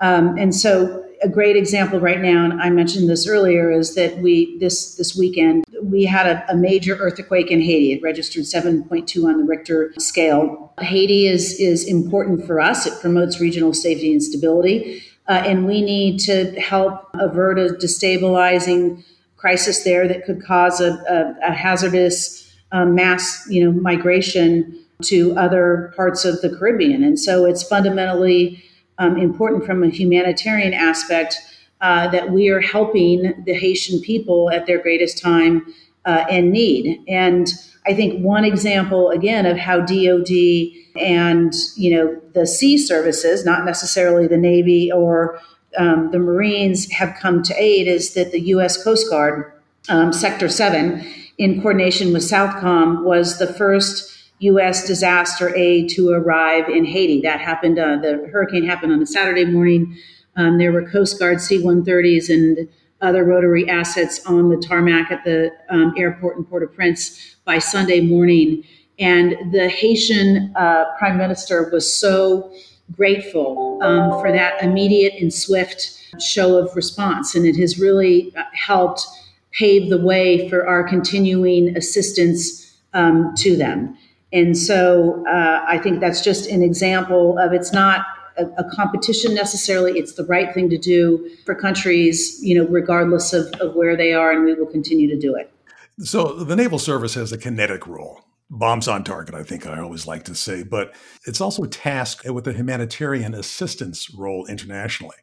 Um, 0.00 0.36
and 0.36 0.54
so, 0.54 1.07
a 1.22 1.28
great 1.28 1.56
example 1.56 1.98
right 1.98 2.20
now, 2.20 2.44
and 2.44 2.60
I 2.60 2.70
mentioned 2.70 3.08
this 3.08 3.26
earlier, 3.26 3.70
is 3.70 3.94
that 3.94 4.18
we 4.18 4.58
this 4.58 4.94
this 4.94 5.16
weekend 5.16 5.64
we 5.82 6.04
had 6.04 6.26
a, 6.26 6.52
a 6.52 6.56
major 6.56 6.96
earthquake 6.96 7.50
in 7.50 7.60
Haiti. 7.60 7.92
It 7.92 8.02
registered 8.02 8.44
7.2 8.44 9.24
on 9.24 9.38
the 9.38 9.44
Richter 9.44 9.92
scale. 9.98 10.72
Haiti 10.80 11.26
is 11.26 11.58
is 11.58 11.86
important 11.86 12.46
for 12.46 12.60
us. 12.60 12.86
It 12.86 13.00
promotes 13.00 13.40
regional 13.40 13.74
safety 13.74 14.12
and 14.12 14.22
stability, 14.22 15.02
uh, 15.28 15.42
and 15.44 15.66
we 15.66 15.82
need 15.82 16.18
to 16.20 16.52
help 16.60 17.08
avert 17.14 17.58
a 17.58 17.74
destabilizing 17.74 19.04
crisis 19.36 19.84
there 19.84 20.08
that 20.08 20.24
could 20.24 20.42
cause 20.42 20.80
a, 20.80 20.92
a, 21.08 21.50
a 21.50 21.52
hazardous 21.52 22.52
um, 22.72 22.94
mass, 22.94 23.46
you 23.48 23.64
know, 23.64 23.72
migration 23.80 24.84
to 25.02 25.32
other 25.36 25.92
parts 25.96 26.24
of 26.24 26.40
the 26.40 26.50
Caribbean. 26.50 27.04
And 27.04 27.18
so 27.18 27.44
it's 27.44 27.62
fundamentally 27.62 28.62
um, 28.98 29.16
important 29.16 29.64
from 29.64 29.82
a 29.82 29.88
humanitarian 29.88 30.74
aspect 30.74 31.36
uh, 31.80 32.08
that 32.08 32.30
we 32.30 32.48
are 32.48 32.60
helping 32.60 33.42
the 33.44 33.54
Haitian 33.54 34.00
people 34.00 34.50
at 34.50 34.66
their 34.66 34.78
greatest 34.78 35.22
time 35.22 35.72
uh, 36.04 36.24
and 36.28 36.50
need. 36.50 37.00
And 37.06 37.48
I 37.86 37.94
think 37.94 38.22
one 38.22 38.44
example 38.44 39.10
again 39.10 39.46
of 39.46 39.56
how 39.56 39.80
DoD 39.80 40.30
and 41.00 41.54
you 41.76 41.94
know 41.94 42.20
the 42.34 42.46
sea 42.46 42.76
services, 42.76 43.44
not 43.44 43.64
necessarily 43.64 44.26
the 44.26 44.36
Navy 44.36 44.90
or 44.90 45.40
um, 45.78 46.10
the 46.10 46.18
Marines, 46.18 46.90
have 46.92 47.16
come 47.20 47.42
to 47.44 47.54
aid 47.56 47.86
is 47.86 48.14
that 48.14 48.32
the 48.32 48.40
U.S. 48.40 48.82
Coast 48.82 49.08
Guard, 49.08 49.52
um, 49.88 50.12
Sector 50.12 50.48
Seven, 50.48 51.06
in 51.38 51.60
coordination 51.62 52.12
with 52.12 52.22
Southcom, 52.22 53.04
was 53.04 53.38
the 53.38 53.46
first 53.46 54.17
U.S. 54.40 54.86
disaster 54.86 55.54
aid 55.56 55.88
to 55.90 56.10
arrive 56.10 56.68
in 56.68 56.84
Haiti. 56.84 57.20
That 57.22 57.40
happened, 57.40 57.78
uh, 57.78 57.96
the 57.96 58.28
hurricane 58.32 58.64
happened 58.64 58.92
on 58.92 59.02
a 59.02 59.06
Saturday 59.06 59.44
morning. 59.44 59.96
Um, 60.36 60.58
there 60.58 60.72
were 60.72 60.88
Coast 60.88 61.18
Guard 61.18 61.40
C 61.40 61.58
130s 61.58 62.30
and 62.30 62.68
other 63.00 63.24
rotary 63.24 63.68
assets 63.68 64.24
on 64.26 64.48
the 64.48 64.56
tarmac 64.56 65.10
at 65.10 65.24
the 65.24 65.52
um, 65.68 65.94
airport 65.96 66.36
in 66.36 66.44
Port 66.44 66.62
au 66.62 66.66
Prince 66.66 67.36
by 67.44 67.58
Sunday 67.58 68.00
morning. 68.00 68.64
And 68.98 69.52
the 69.52 69.68
Haitian 69.68 70.52
uh, 70.56 70.84
prime 70.98 71.16
minister 71.16 71.68
was 71.72 71.92
so 71.92 72.52
grateful 72.92 73.78
um, 73.82 74.10
for 74.20 74.32
that 74.32 74.62
immediate 74.62 75.14
and 75.20 75.32
swift 75.32 75.98
show 76.20 76.56
of 76.56 76.74
response. 76.74 77.34
And 77.34 77.46
it 77.46 77.56
has 77.56 77.78
really 77.78 78.34
uh, 78.36 78.42
helped 78.52 79.06
pave 79.52 79.90
the 79.90 79.98
way 79.98 80.48
for 80.48 80.66
our 80.66 80.82
continuing 80.82 81.76
assistance 81.76 82.76
um, 82.94 83.32
to 83.38 83.56
them. 83.56 83.96
And 84.32 84.56
so 84.56 85.24
uh, 85.26 85.64
I 85.66 85.78
think 85.78 86.00
that's 86.00 86.22
just 86.22 86.48
an 86.48 86.62
example 86.62 87.38
of 87.38 87.52
it's 87.52 87.72
not 87.72 88.06
a, 88.36 88.44
a, 88.58 88.64
competition 88.74 89.34
necessarily. 89.34 89.98
It's 89.98 90.14
the 90.14 90.24
right 90.24 90.52
thing 90.52 90.68
to 90.70 90.78
do 90.78 91.30
for 91.46 91.54
countries, 91.54 92.38
you 92.42 92.56
know, 92.56 92.68
regardless 92.68 93.32
of, 93.32 93.46
of 93.60 93.74
where 93.74 93.96
they 93.96 94.12
are, 94.12 94.30
and 94.30 94.44
we 94.44 94.54
will 94.54 94.66
continue 94.66 95.08
to 95.08 95.18
do 95.18 95.34
it. 95.34 95.50
So 96.00 96.32
the 96.44 96.54
Naval 96.54 96.78
Service 96.78 97.14
has 97.14 97.32
a 97.32 97.38
kinetic 97.38 97.86
role. 97.86 98.20
Bombs 98.50 98.88
on 98.88 99.04
target, 99.04 99.34
I 99.34 99.42
think 99.42 99.66
I 99.66 99.78
always 99.78 100.06
like 100.06 100.24
to 100.24 100.34
say, 100.34 100.62
but 100.62 100.94
it's 101.26 101.40
also 101.40 101.64
tasked 101.64 102.30
with 102.30 102.46
a 102.46 102.54
humanitarian 102.54 103.34
assistance 103.34 104.10
role 104.14 104.46
internationally. 104.46 105.16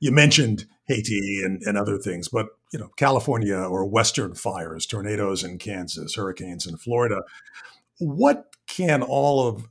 You 0.00 0.12
mentioned 0.12 0.66
Haiti 0.86 1.40
and, 1.42 1.62
and 1.62 1.78
other 1.78 1.96
things, 1.96 2.28
but 2.28 2.48
you 2.72 2.78
know, 2.78 2.90
California 2.96 3.56
or 3.56 3.86
Western 3.86 4.34
fires, 4.34 4.84
tornadoes 4.84 5.42
in 5.42 5.56
Kansas, 5.56 6.16
hurricanes 6.16 6.66
in 6.66 6.76
Florida. 6.76 7.22
What 7.98 8.46
can 8.66 9.02
all 9.02 9.46
of 9.46 9.66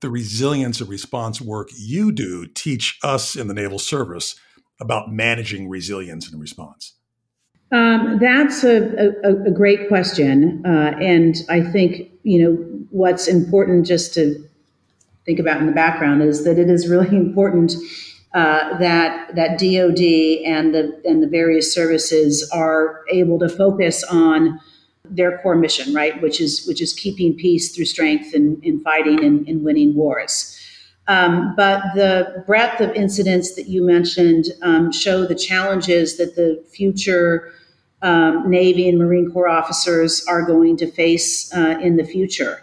the 0.00 0.10
resilience 0.10 0.80
and 0.80 0.88
response 0.88 1.40
work 1.40 1.70
you 1.76 2.12
do 2.12 2.46
teach 2.46 2.98
us 3.02 3.36
in 3.36 3.48
the 3.48 3.54
Naval 3.54 3.78
Service 3.78 4.36
about 4.80 5.10
managing 5.10 5.68
resilience 5.68 6.30
and 6.30 6.40
response? 6.40 6.94
Um, 7.70 8.18
that's 8.20 8.64
a, 8.64 9.12
a, 9.24 9.48
a, 9.48 9.50
great 9.50 9.88
question. 9.88 10.62
Uh, 10.64 10.96
and 11.00 11.36
I 11.50 11.60
think, 11.60 12.10
you 12.22 12.42
know, 12.42 12.54
what's 12.90 13.28
important 13.28 13.86
just 13.86 14.14
to 14.14 14.42
think 15.26 15.38
about 15.38 15.60
in 15.60 15.66
the 15.66 15.72
background 15.72 16.22
is 16.22 16.44
that 16.44 16.58
it 16.58 16.70
is 16.70 16.88
really 16.88 17.08
important 17.16 17.74
uh, 18.34 18.78
that 18.78 19.34
that 19.34 19.58
DoD 19.58 20.00
and 20.46 20.74
the 20.74 21.00
and 21.04 21.22
the 21.22 21.28
various 21.28 21.74
services 21.74 22.48
are 22.52 23.02
able 23.10 23.38
to 23.38 23.48
focus 23.48 24.04
on 24.04 24.60
their 25.10 25.38
core 25.38 25.56
mission, 25.56 25.94
right, 25.94 26.20
which 26.22 26.40
is 26.40 26.66
which 26.66 26.80
is 26.80 26.92
keeping 26.92 27.34
peace 27.34 27.74
through 27.74 27.84
strength 27.84 28.34
and, 28.34 28.62
in 28.64 28.80
fighting 28.80 29.24
and, 29.24 29.46
and, 29.48 29.64
winning 29.64 29.94
wars. 29.94 30.54
Um, 31.06 31.54
but 31.56 31.80
the 31.94 32.44
breadth 32.46 32.80
of 32.80 32.90
incidents 32.94 33.54
that 33.54 33.66
you 33.66 33.82
mentioned 33.82 34.46
um, 34.62 34.92
show 34.92 35.24
the 35.24 35.34
challenges 35.34 36.18
that 36.18 36.36
the 36.36 36.62
future 36.70 37.52
um, 38.02 38.48
Navy 38.48 38.88
and 38.88 38.98
Marine 38.98 39.30
Corps 39.30 39.48
officers 39.48 40.24
are 40.26 40.42
going 40.42 40.76
to 40.76 40.90
face 40.90 41.52
uh, 41.54 41.78
in 41.80 41.96
the 41.96 42.04
future. 42.04 42.62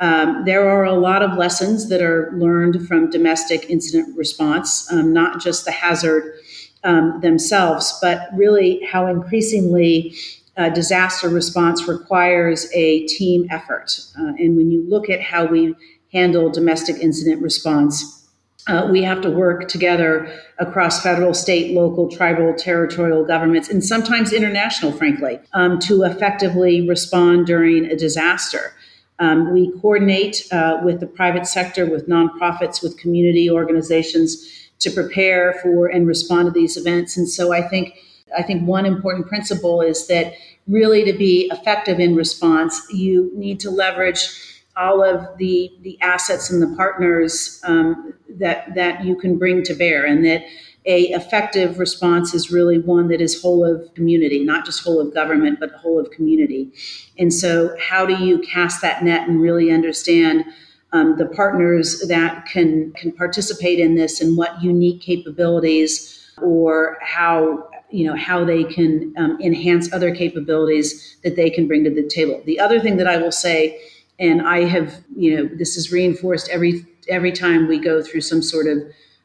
Um, 0.00 0.44
there 0.44 0.68
are 0.68 0.84
a 0.84 0.94
lot 0.94 1.22
of 1.22 1.38
lessons 1.38 1.88
that 1.88 2.02
are 2.02 2.32
learned 2.34 2.88
from 2.88 3.10
domestic 3.10 3.70
incident 3.70 4.16
response, 4.16 4.90
um, 4.90 5.12
not 5.12 5.40
just 5.40 5.64
the 5.64 5.70
hazard 5.70 6.34
um, 6.82 7.20
themselves, 7.20 7.96
but 8.02 8.28
really 8.34 8.84
how 8.84 9.06
increasingly 9.06 10.14
uh, 10.56 10.68
disaster 10.68 11.28
response 11.28 11.88
requires 11.88 12.68
a 12.74 13.06
team 13.06 13.46
effort. 13.50 14.00
Uh, 14.18 14.32
and 14.38 14.56
when 14.56 14.70
you 14.70 14.82
look 14.88 15.08
at 15.08 15.20
how 15.20 15.46
we 15.46 15.74
handle 16.12 16.50
domestic 16.50 16.96
incident 16.96 17.40
response, 17.42 18.28
uh, 18.68 18.86
we 18.90 19.02
have 19.02 19.20
to 19.20 19.30
work 19.30 19.66
together 19.66 20.32
across 20.58 21.02
federal, 21.02 21.34
state, 21.34 21.74
local, 21.74 22.08
tribal, 22.08 22.54
territorial 22.54 23.24
governments, 23.24 23.68
and 23.68 23.84
sometimes 23.84 24.32
international, 24.32 24.92
frankly, 24.92 25.40
um, 25.52 25.80
to 25.80 26.04
effectively 26.04 26.86
respond 26.86 27.46
during 27.46 27.86
a 27.86 27.96
disaster. 27.96 28.72
Um, 29.18 29.52
we 29.52 29.72
coordinate 29.80 30.46
uh, 30.52 30.78
with 30.84 31.00
the 31.00 31.06
private 31.06 31.46
sector, 31.46 31.86
with 31.86 32.08
nonprofits, 32.08 32.82
with 32.82 32.96
community 32.98 33.50
organizations 33.50 34.70
to 34.78 34.90
prepare 34.90 35.54
for 35.62 35.86
and 35.86 36.06
respond 36.06 36.46
to 36.46 36.52
these 36.52 36.76
events. 36.76 37.16
And 37.16 37.28
so 37.28 37.52
I 37.52 37.62
think 37.62 37.94
I 38.36 38.42
think 38.42 38.66
one 38.66 38.86
important 38.86 39.26
principle 39.26 39.80
is 39.80 40.06
that 40.08 40.34
really 40.66 41.04
to 41.04 41.12
be 41.12 41.50
effective 41.52 42.00
in 42.00 42.14
response, 42.14 42.80
you 42.90 43.30
need 43.34 43.60
to 43.60 43.70
leverage 43.70 44.28
all 44.76 45.04
of 45.04 45.36
the 45.38 45.70
the 45.82 46.00
assets 46.00 46.50
and 46.50 46.62
the 46.62 46.76
partners 46.76 47.60
um, 47.64 48.14
that 48.38 48.74
that 48.74 49.04
you 49.04 49.16
can 49.16 49.38
bring 49.38 49.62
to 49.64 49.74
bear, 49.74 50.06
and 50.06 50.24
that 50.24 50.44
a 50.84 51.04
effective 51.10 51.78
response 51.78 52.34
is 52.34 52.50
really 52.50 52.78
one 52.78 53.08
that 53.08 53.20
is 53.20 53.40
whole 53.40 53.64
of 53.64 53.92
community, 53.94 54.42
not 54.44 54.64
just 54.64 54.82
whole 54.82 55.00
of 55.00 55.14
government, 55.14 55.60
but 55.60 55.70
whole 55.72 56.00
of 56.00 56.10
community. 56.10 56.72
And 57.18 57.32
so, 57.32 57.76
how 57.78 58.06
do 58.06 58.14
you 58.14 58.38
cast 58.40 58.82
that 58.82 59.04
net 59.04 59.28
and 59.28 59.40
really 59.40 59.70
understand 59.70 60.44
um, 60.92 61.16
the 61.16 61.26
partners 61.26 62.00
that 62.08 62.46
can 62.46 62.92
can 62.92 63.12
participate 63.12 63.78
in 63.78 63.94
this 63.94 64.20
and 64.20 64.36
what 64.36 64.62
unique 64.62 65.00
capabilities 65.02 66.18
or 66.40 66.98
how 67.00 67.68
you 67.92 68.06
know 68.06 68.16
how 68.16 68.44
they 68.44 68.64
can 68.64 69.12
um, 69.16 69.38
enhance 69.40 69.92
other 69.92 70.14
capabilities 70.14 71.16
that 71.22 71.36
they 71.36 71.50
can 71.50 71.66
bring 71.68 71.84
to 71.84 71.90
the 71.90 72.08
table. 72.08 72.42
The 72.44 72.58
other 72.58 72.80
thing 72.80 72.96
that 72.96 73.06
I 73.06 73.18
will 73.18 73.32
say 73.32 73.78
and 74.18 74.42
I 74.42 74.64
have, 74.64 75.02
you 75.16 75.36
know, 75.36 75.50
this 75.56 75.76
is 75.76 75.90
reinforced 75.92 76.48
every 76.48 76.86
every 77.08 77.32
time 77.32 77.66
we 77.66 77.78
go 77.78 78.02
through 78.02 78.20
some 78.20 78.42
sort 78.42 78.66
of 78.66 78.78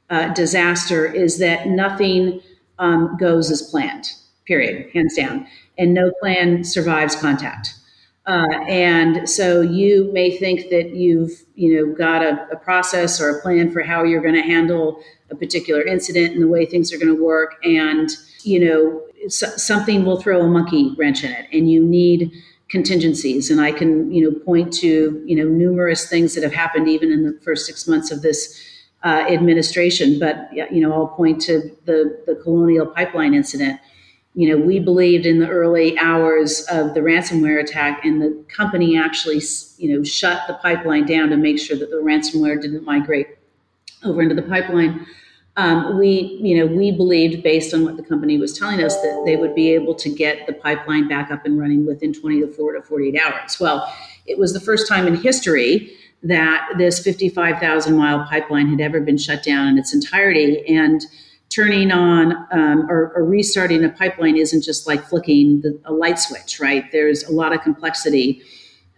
uh, 0.09 0.33
disaster, 0.33 1.05
is 1.05 1.37
that 1.39 1.67
nothing 1.67 2.41
um, 2.79 3.17
goes 3.19 3.51
as 3.51 3.61
planned. 3.61 4.05
Period, 4.45 4.89
hands 4.93 5.15
down, 5.15 5.45
and 5.77 5.93
no 5.93 6.11
plan 6.21 6.63
survives 6.63 7.15
contact. 7.15 7.73
Uh, 8.25 8.47
and 8.67 9.29
so 9.29 9.61
you 9.61 10.09
may 10.13 10.35
think 10.35 10.69
that 10.69 10.95
you've, 10.95 11.31
you 11.55 11.75
know, 11.75 11.93
got 11.93 12.21
a, 12.21 12.47
a 12.51 12.57
process 12.57 13.21
or 13.21 13.29
a 13.29 13.41
plan 13.41 13.71
for 13.71 13.81
how 13.81 14.03
you're 14.03 14.21
going 14.21 14.35
to 14.35 14.41
handle 14.41 15.01
a 15.29 15.35
particular 15.35 15.81
incident 15.81 16.33
and 16.33 16.41
the 16.41 16.47
way 16.47 16.65
things 16.65 16.91
are 16.91 16.97
going 16.97 17.13
to 17.13 17.23
work, 17.23 17.55
and 17.63 18.09
you 18.47 18.59
know, 18.65 19.01
something 19.29 20.05
will 20.05 20.21
throw 20.21 20.41
a 20.41 20.47
monkey 20.47 20.95
wrench 20.97 21.23
in 21.23 21.31
it, 21.31 21.45
and 21.51 21.69
you 21.69 21.83
need 21.83 22.31
contingencies. 22.69 23.51
And 23.51 23.59
I 23.61 23.71
can, 23.71 24.11
you 24.11 24.21
know, 24.23 24.39
point 24.39 24.73
to, 24.81 25.21
you 25.25 25.35
know, 25.35 25.47
numerous 25.63 26.09
things 26.09 26.33
that 26.35 26.43
have 26.43 26.53
happened 26.53 26.87
even 26.87 27.11
in 27.11 27.23
the 27.23 27.39
first 27.45 27.65
six 27.65 27.87
months 27.87 28.11
of 28.11 28.21
this 28.21 28.39
uh, 29.03 29.25
administration. 29.29 30.19
But, 30.19 30.49
you 30.53 30.81
know, 30.81 30.91
I'll 30.93 31.07
point 31.07 31.41
to 31.43 31.55
the, 31.85 32.21
the 32.25 32.35
Colonial 32.35 32.85
Pipeline 32.85 33.33
incident. 33.33 33.79
You 34.35 34.49
know, 34.49 34.65
we 34.65 34.79
believed 34.79 35.25
in 35.25 35.39
the 35.39 35.49
early 35.49 35.97
hours 35.97 36.61
of 36.69 36.93
the 36.93 36.99
ransomware 36.99 37.59
attack, 37.59 38.05
and 38.05 38.21
the 38.21 38.45
company 38.49 38.97
actually, 38.97 39.41
you 39.77 39.89
know, 39.95 40.03
shut 40.03 40.41
the 40.47 40.55
pipeline 40.55 41.05
down 41.05 41.29
to 41.29 41.37
make 41.37 41.59
sure 41.59 41.77
that 41.77 41.89
the 41.89 41.97
ransomware 41.97 42.61
didn't 42.61 42.83
migrate 42.83 43.27
over 44.03 44.21
into 44.21 44.35
the 44.35 44.43
pipeline 44.43 45.07
um, 45.57 45.97
we, 45.97 46.39
you 46.41 46.57
know, 46.57 46.67
we 46.67 46.91
believed 46.91 47.41
based 47.41 47.73
on 47.73 47.83
what 47.83 47.97
the 47.97 48.03
company 48.03 48.37
was 48.37 48.57
telling 48.57 48.81
us 48.83 48.95
that 49.01 49.23
they 49.25 49.35
would 49.35 49.55
be 49.55 49.73
able 49.73 49.95
to 49.95 50.07
get 50.07 50.45
the 50.45 50.53
pipeline 50.53 51.07
back 51.07 51.31
up 51.31 51.45
and 51.45 51.59
running 51.59 51.85
within 51.85 52.13
20 52.13 52.41
to 52.41 52.47
4 52.47 52.73
to 52.73 52.81
48 52.83 53.19
hours. 53.19 53.59
Well, 53.59 53.91
it 54.27 54.37
was 54.37 54.53
the 54.53 54.59
first 54.59 54.87
time 54.87 55.07
in 55.07 55.15
history 55.15 55.91
that 56.21 56.69
this 56.77 56.99
55,000 56.99 57.97
mile 57.97 58.25
pipeline 58.29 58.67
had 58.67 58.79
ever 58.79 59.01
been 59.01 59.17
shut 59.17 59.43
down 59.43 59.67
in 59.67 59.77
its 59.79 59.93
entirety. 59.93 60.63
And 60.67 61.01
turning 61.49 61.91
on 61.91 62.33
um, 62.51 62.89
or, 62.89 63.13
or, 63.15 63.23
restarting 63.23 63.83
a 63.83 63.89
pipeline 63.89 64.35
isn't 64.35 64.63
just 64.63 64.85
like 64.85 65.01
flicking 65.03 65.61
the, 65.61 65.79
a 65.85 65.93
light 65.93 66.19
switch, 66.19 66.59
right? 66.59 66.91
There's 66.91 67.23
a 67.23 67.31
lot 67.31 67.53
of 67.53 67.61
complexity 67.61 68.41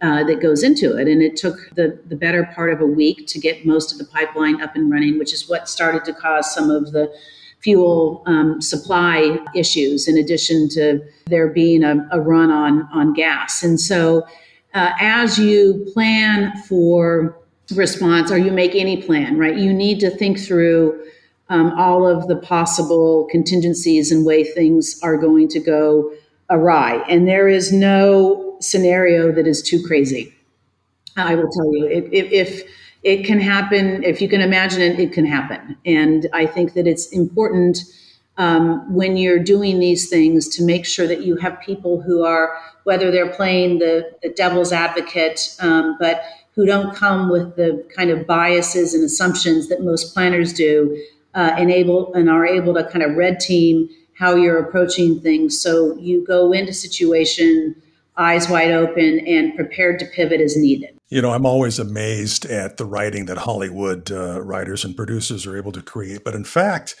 uh, 0.00 0.24
that 0.24 0.40
goes 0.40 0.62
into 0.62 0.96
it. 0.96 1.08
And 1.08 1.22
it 1.22 1.36
took 1.36 1.56
the, 1.74 1.98
the 2.06 2.16
better 2.16 2.50
part 2.54 2.72
of 2.72 2.80
a 2.80 2.86
week 2.86 3.26
to 3.28 3.38
get 3.38 3.66
most 3.66 3.92
of 3.92 3.98
the 3.98 4.04
pipeline 4.04 4.62
up 4.62 4.74
and 4.74 4.90
running, 4.90 5.18
which 5.18 5.34
is 5.34 5.48
what 5.48 5.68
started 5.68 6.04
to 6.06 6.14
cause 6.14 6.52
some 6.54 6.70
of 6.70 6.92
the 6.92 7.12
fuel 7.60 8.22
um, 8.24 8.60
supply 8.62 9.38
issues, 9.54 10.08
in 10.08 10.16
addition 10.16 10.68
to 10.70 11.00
there 11.26 11.48
being 11.48 11.84
a, 11.84 12.08
a 12.10 12.20
run 12.20 12.50
on, 12.50 12.88
on 12.92 13.12
gas. 13.12 13.62
And 13.62 13.78
so, 13.78 14.26
uh, 14.72 14.92
as 15.00 15.38
you 15.38 15.86
plan 15.92 16.56
for 16.62 17.36
response, 17.74 18.30
or 18.30 18.38
you 18.38 18.52
make 18.52 18.74
any 18.74 19.02
plan, 19.02 19.36
right, 19.36 19.56
you 19.56 19.72
need 19.72 20.00
to 20.00 20.10
think 20.10 20.38
through 20.38 21.04
um, 21.50 21.72
all 21.72 22.06
of 22.06 22.28
the 22.28 22.36
possible 22.36 23.26
contingencies 23.30 24.10
and 24.10 24.24
way 24.24 24.44
things 24.44 24.98
are 25.02 25.16
going 25.16 25.48
to 25.48 25.60
go 25.60 26.12
awry. 26.48 27.04
And 27.08 27.28
there 27.28 27.48
is 27.48 27.72
no 27.72 28.49
scenario 28.60 29.32
that 29.32 29.46
is 29.46 29.62
too 29.62 29.82
crazy. 29.86 30.34
I 31.16 31.34
will 31.34 31.50
tell 31.50 31.74
you, 31.74 31.86
if, 31.86 32.32
if, 32.32 32.70
it 33.02 33.24
can 33.24 33.40
happen, 33.40 34.04
if 34.04 34.20
you 34.20 34.28
can 34.28 34.42
imagine 34.42 34.82
it, 34.82 35.00
it 35.00 35.12
can 35.12 35.24
happen. 35.24 35.76
And 35.86 36.28
I 36.34 36.44
think 36.44 36.74
that 36.74 36.86
it's 36.86 37.06
important 37.06 37.78
um, 38.36 38.94
when 38.94 39.16
you're 39.16 39.38
doing 39.38 39.78
these 39.78 40.08
things 40.10 40.48
to 40.56 40.64
make 40.64 40.84
sure 40.84 41.06
that 41.06 41.22
you 41.22 41.36
have 41.36 41.60
people 41.60 42.00
who 42.02 42.24
are, 42.24 42.58
whether 42.84 43.10
they're 43.10 43.32
playing 43.32 43.78
the, 43.78 44.10
the 44.22 44.28
devil's 44.30 44.72
advocate, 44.72 45.56
um, 45.60 45.96
but 45.98 46.22
who 46.54 46.66
don't 46.66 46.94
come 46.94 47.30
with 47.30 47.56
the 47.56 47.86
kind 47.96 48.10
of 48.10 48.26
biases 48.26 48.92
and 48.92 49.02
assumptions 49.02 49.68
that 49.68 49.82
most 49.82 50.12
planners 50.12 50.52
do, 50.52 51.02
uh, 51.34 51.52
and 51.56 51.70
are 52.28 52.46
able 52.46 52.74
to 52.74 52.84
kind 52.84 53.02
of 53.02 53.16
red 53.16 53.40
team 53.40 53.88
how 54.14 54.34
you're 54.34 54.58
approaching 54.58 55.18
things. 55.20 55.58
So 55.58 55.96
you 55.96 56.22
go 56.26 56.52
into 56.52 56.74
situation 56.74 57.74
eyes 58.20 58.48
wide 58.48 58.70
open 58.70 59.20
and 59.26 59.54
prepared 59.56 59.98
to 59.98 60.04
pivot 60.04 60.40
as 60.40 60.56
needed. 60.56 60.90
You 61.08 61.22
know, 61.22 61.32
I'm 61.32 61.46
always 61.46 61.78
amazed 61.78 62.44
at 62.44 62.76
the 62.76 62.84
writing 62.84 63.24
that 63.24 63.38
Hollywood 63.38 64.12
uh, 64.12 64.40
writers 64.42 64.84
and 64.84 64.94
producers 64.94 65.46
are 65.46 65.56
able 65.56 65.72
to 65.72 65.82
create. 65.82 66.22
But 66.22 66.34
in 66.34 66.44
fact, 66.44 66.94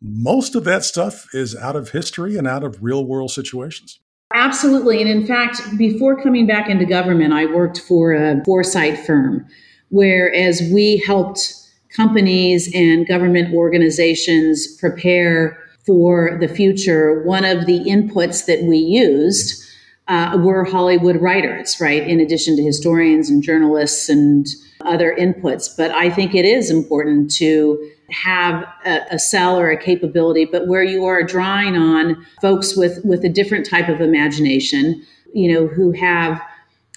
most 0.00 0.54
of 0.54 0.64
that 0.64 0.84
stuff 0.84 1.26
is 1.32 1.54
out 1.54 1.76
of 1.76 1.90
history 1.90 2.36
and 2.36 2.48
out 2.48 2.64
of 2.64 2.82
real 2.82 3.04
world 3.04 3.30
situations. 3.30 4.00
Absolutely. 4.34 5.00
And 5.00 5.10
in 5.10 5.26
fact, 5.26 5.60
before 5.78 6.20
coming 6.20 6.46
back 6.46 6.68
into 6.68 6.84
government, 6.84 7.32
I 7.32 7.46
worked 7.46 7.80
for 7.80 8.12
a 8.12 8.42
foresight 8.44 8.98
firm 9.06 9.46
where 9.90 10.34
as 10.34 10.60
we 10.72 11.02
helped 11.06 11.54
companies 11.94 12.70
and 12.74 13.06
government 13.06 13.54
organizations 13.54 14.76
prepare 14.78 15.58
for 15.86 16.36
the 16.40 16.48
future, 16.48 17.22
one 17.22 17.44
of 17.44 17.66
the 17.66 17.78
inputs 17.84 18.46
that 18.46 18.64
we 18.64 18.78
used 18.78 19.62
uh, 20.08 20.38
were 20.40 20.64
Hollywood 20.64 21.20
writers, 21.20 21.80
right? 21.80 22.06
In 22.06 22.20
addition 22.20 22.56
to 22.56 22.62
historians 22.62 23.28
and 23.28 23.42
journalists 23.42 24.08
and 24.08 24.46
other 24.82 25.16
inputs. 25.18 25.68
But 25.76 25.90
I 25.90 26.10
think 26.10 26.34
it 26.34 26.44
is 26.44 26.70
important 26.70 27.30
to 27.36 27.90
have 28.10 28.64
a, 28.84 29.00
a 29.12 29.18
cell 29.18 29.58
or 29.58 29.70
a 29.70 29.76
capability, 29.76 30.44
but 30.44 30.68
where 30.68 30.84
you 30.84 31.04
are 31.06 31.24
drawing 31.24 31.76
on 31.76 32.24
folks 32.40 32.76
with, 32.76 33.04
with 33.04 33.24
a 33.24 33.28
different 33.28 33.68
type 33.68 33.88
of 33.88 34.00
imagination, 34.00 35.04
you 35.34 35.52
know, 35.52 35.66
who 35.66 35.90
have 35.92 36.40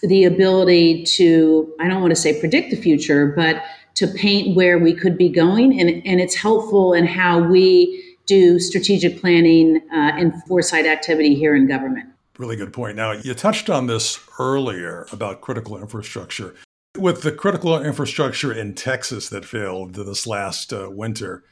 the 0.04 0.24
ability 0.24 1.04
to, 1.04 1.74
I 1.80 1.88
don't 1.88 2.02
want 2.02 2.12
to 2.12 2.16
say 2.16 2.40
predict 2.40 2.70
the 2.70 2.78
future, 2.78 3.34
but 3.36 3.64
to 3.96 4.08
paint 4.08 4.56
where 4.56 4.78
we 4.78 4.94
could 4.94 5.18
be 5.18 5.30
going. 5.30 5.80
And, 5.80 5.90
and 6.06 6.22
it's 6.22 6.36
helpful 6.36 6.94
in 6.94 7.08
how 7.08 7.40
we 7.40 8.18
do 8.28 8.60
strategic 8.60 9.20
planning 9.20 9.82
uh, 9.92 10.12
and 10.16 10.32
foresight 10.44 10.86
activity 10.86 11.34
here 11.34 11.56
in 11.56 11.68
government 11.68 12.08
really 12.40 12.56
good 12.56 12.74
point. 12.74 12.96
Now, 12.96 13.12
you 13.12 13.34
touched 13.34 13.70
on 13.70 13.88
this 13.88 14.20
earlier 14.40 15.06
about 15.12 15.42
critical 15.42 15.78
infrastructure. 15.78 16.56
With 16.98 17.22
the 17.22 17.32
critical 17.32 17.80
infrastructure 17.80 18.52
in 18.52 18.74
Texas 18.74 19.30
that 19.30 19.46
failed 19.46 19.94
this 19.94 20.26
last 20.26 20.74
uh, 20.74 20.90
winter, 20.90 21.44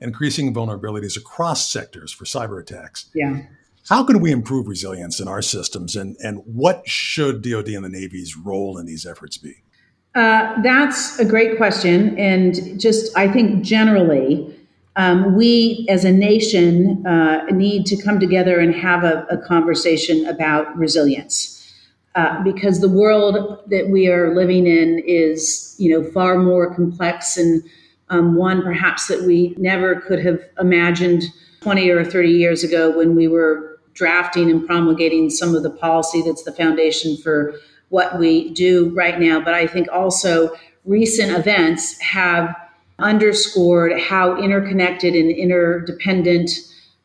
increasing 0.00 0.54
vulnerabilities 0.54 1.16
across 1.16 1.70
sectors 1.70 2.12
for 2.12 2.24
cyber 2.24 2.60
attacks. 2.60 3.10
Yeah. 3.14 3.42
How 3.88 4.04
can 4.04 4.20
we 4.20 4.30
improve 4.30 4.66
resilience 4.68 5.20
in 5.20 5.28
our 5.28 5.42
systems, 5.42 5.96
and, 5.96 6.16
and 6.20 6.38
what 6.46 6.88
should 6.88 7.42
DoD 7.42 7.68
and 7.68 7.84
the 7.84 7.88
Navy's 7.88 8.36
role 8.36 8.78
in 8.78 8.86
these 8.86 9.04
efforts 9.04 9.36
be? 9.36 9.62
Uh, 10.14 10.62
that's 10.62 11.18
a 11.18 11.24
great 11.24 11.56
question. 11.56 12.16
And 12.18 12.80
just, 12.80 13.16
I 13.16 13.28
think 13.28 13.62
generally, 13.62 14.53
um, 14.96 15.34
we 15.34 15.86
as 15.88 16.04
a 16.04 16.12
nation 16.12 17.04
uh, 17.06 17.44
need 17.46 17.86
to 17.86 17.96
come 18.00 18.20
together 18.20 18.60
and 18.60 18.74
have 18.74 19.04
a, 19.04 19.26
a 19.30 19.38
conversation 19.38 20.26
about 20.26 20.76
resilience. 20.76 21.50
Uh, 22.14 22.40
because 22.44 22.80
the 22.80 22.88
world 22.88 23.58
that 23.68 23.88
we 23.88 24.06
are 24.06 24.36
living 24.36 24.68
in 24.68 25.02
is, 25.04 25.74
you 25.78 25.90
know, 25.90 26.08
far 26.12 26.38
more 26.38 26.72
complex 26.72 27.36
and 27.36 27.60
um, 28.08 28.36
one 28.36 28.62
perhaps 28.62 29.08
that 29.08 29.22
we 29.22 29.52
never 29.58 30.00
could 30.00 30.24
have 30.24 30.38
imagined 30.60 31.24
20 31.62 31.90
or 31.90 32.04
30 32.04 32.28
years 32.28 32.62
ago 32.62 32.96
when 32.96 33.16
we 33.16 33.26
were 33.26 33.80
drafting 33.94 34.48
and 34.48 34.64
promulgating 34.64 35.28
some 35.28 35.56
of 35.56 35.64
the 35.64 35.70
policy 35.70 36.22
that's 36.22 36.44
the 36.44 36.52
foundation 36.52 37.16
for 37.16 37.54
what 37.88 38.16
we 38.18 38.50
do 38.50 38.94
right 38.94 39.18
now. 39.18 39.40
But 39.40 39.54
I 39.54 39.66
think 39.66 39.88
also 39.90 40.54
recent 40.84 41.32
events 41.32 42.00
have 42.00 42.54
underscored 42.98 43.98
how 44.00 44.36
interconnected 44.36 45.14
and 45.14 45.30
interdependent 45.30 46.50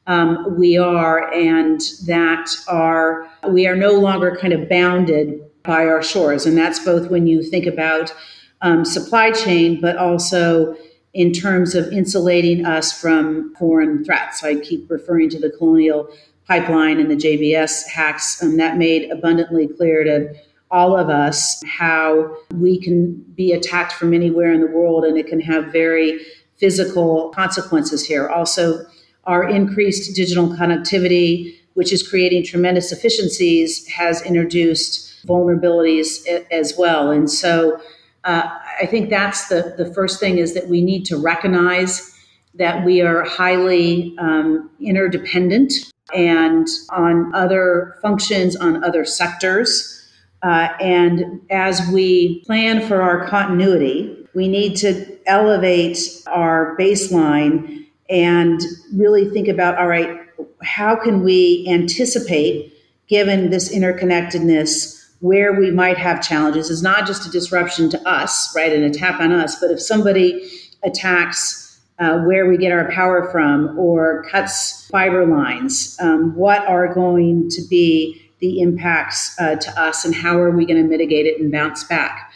um, 0.08 0.58
we 0.58 0.78
are, 0.78 1.32
and 1.34 1.82
that 2.08 2.50
our 2.68 3.30
we 3.50 3.68
are 3.68 3.76
no 3.76 3.94
longer 3.94 4.36
kind 4.36 4.54
of 4.54 4.68
bounded 4.68 5.40
by 5.64 5.86
our 5.86 6.02
shores, 6.02 6.46
and 6.46 6.58
that's 6.58 6.80
both 6.84 7.10
when 7.10 7.28
you 7.28 7.44
think 7.44 7.66
about 7.66 8.14
um, 8.62 8.84
supply 8.86 9.32
chain, 9.32 9.80
but 9.80 9.98
also 9.98 10.76
in 11.14 11.32
terms 11.32 11.76
of 11.76 11.92
insulating 11.92 12.66
us 12.66 12.92
from 12.92 13.54
foreign 13.56 14.04
threats. 14.04 14.44
I 14.44 14.56
keep 14.56 14.90
referring 14.90 15.30
to 15.32 15.40
the 15.40 15.50
colonial 15.50 16.10
pipeline 16.48 17.00
and 17.00 17.10
the 17.10 17.16
JBS 17.16 17.88
hacks, 17.88 18.42
and 18.42 18.60
that 18.60 18.78
made 18.78 19.12
abundantly 19.12 19.68
clear 19.68 20.04
to 20.04 20.34
all 20.72 20.96
of 20.96 21.10
us 21.10 21.62
how 21.66 22.36
we 22.56 22.80
can 22.80 23.14
be 23.36 23.52
attacked 23.52 23.94
from 23.94 24.14
anywhere 24.14 24.52
in 24.52 24.62
the 24.62 24.68
world 24.68 25.04
and 25.04 25.18
it 25.18 25.28
can 25.28 25.40
have 25.40 25.72
very 25.72 26.20
physical 26.58 27.30
consequences 27.30 28.06
here. 28.06 28.28
Also, 28.28 28.86
our 29.24 29.48
increased 29.48 30.16
digital 30.16 30.50
connectivity, 30.50 31.56
which 31.74 31.92
is 31.92 32.08
creating 32.08 32.44
tremendous 32.44 32.92
efficiencies, 32.92 33.88
has 33.88 34.22
introduced 34.24 35.26
vulnerabilities 35.26 36.26
as 36.52 36.78
well. 36.78 37.12
And 37.12 37.30
so 37.30 37.80
uh, 38.24 38.50
I 38.82 38.86
think 38.86 39.10
that's 39.10 39.48
the, 39.48 39.74
the 39.78 39.92
first 39.94 40.20
thing 40.20 40.38
is 40.38 40.54
that 40.54 40.68
we 40.68 40.82
need 40.82 41.06
to 41.06 41.18
recognize 41.18 42.14
that 42.56 42.84
we 42.86 43.02
are 43.02 43.24
highly 43.24 44.16
um, 44.20 44.70
interdependent 44.82 45.74
and 46.14 46.68
on 46.90 47.34
other 47.34 47.98
functions, 48.02 48.56
on 48.56 48.84
other 48.84 49.06
sectors 49.06 49.99
Uh, 50.42 50.70
and 50.80 51.42
as 51.50 51.86
we 51.92 52.42
plan 52.46 52.88
for 52.88 53.02
our 53.02 53.28
continuity, 53.28 54.16
we 54.34 54.48
need 54.48 54.76
to 54.78 55.18
elevate 55.26 56.00
our 56.28 56.78
baseline 56.80 57.86
and 58.10 58.62
really 58.94 59.30
think 59.30 59.48
about 59.48 59.78
all 59.78 59.88
right, 59.88 60.20
how 60.64 60.96
can 60.96 61.24
we 61.24 61.66
anticipate, 61.70 62.74
given 63.08 63.50
this 63.50 63.74
interconnectedness, 63.74 64.98
where 65.20 65.54
we 65.54 65.72
might 65.72 65.98
have 65.98 66.22
challenges? 66.22 66.70
Is 66.70 66.82
not 66.82 67.06
just 67.06 67.28
a 67.28 67.32
disruption 67.32 67.90
to 67.90 68.10
us, 68.10 68.56
right, 68.56 68.72
an 68.72 68.84
attack 68.84 69.20
on 69.20 69.32
us, 69.32 69.60
but 69.60 69.72
if 69.72 69.82
somebody 69.82 70.50
attacks 70.84 71.82
uh, 72.00 72.20
where 72.20 72.48
we 72.50 72.58
get 72.58 72.72
our 72.72 72.90
power 72.92 73.30
from 73.30 73.78
or 73.78 74.24
cuts 74.32 74.88
fiber 74.88 75.26
lines, 75.26 75.98
um, 76.00 76.34
what 76.36 76.66
are 76.66 76.94
going 76.94 77.50
to 77.50 77.62
be 77.70 78.29
the 78.40 78.62
impacts 78.62 79.36
uh, 79.40 79.56
to 79.56 79.82
us 79.82 80.06
and 80.06 80.16
how 80.16 80.38
are 80.38 80.52
we 80.52 80.66
going 80.66 80.82
to 80.82 80.88
mitigate 80.88 81.26
it 81.26 81.40
and 81.40 81.52
bounce 81.52 81.84
back? 81.84 82.32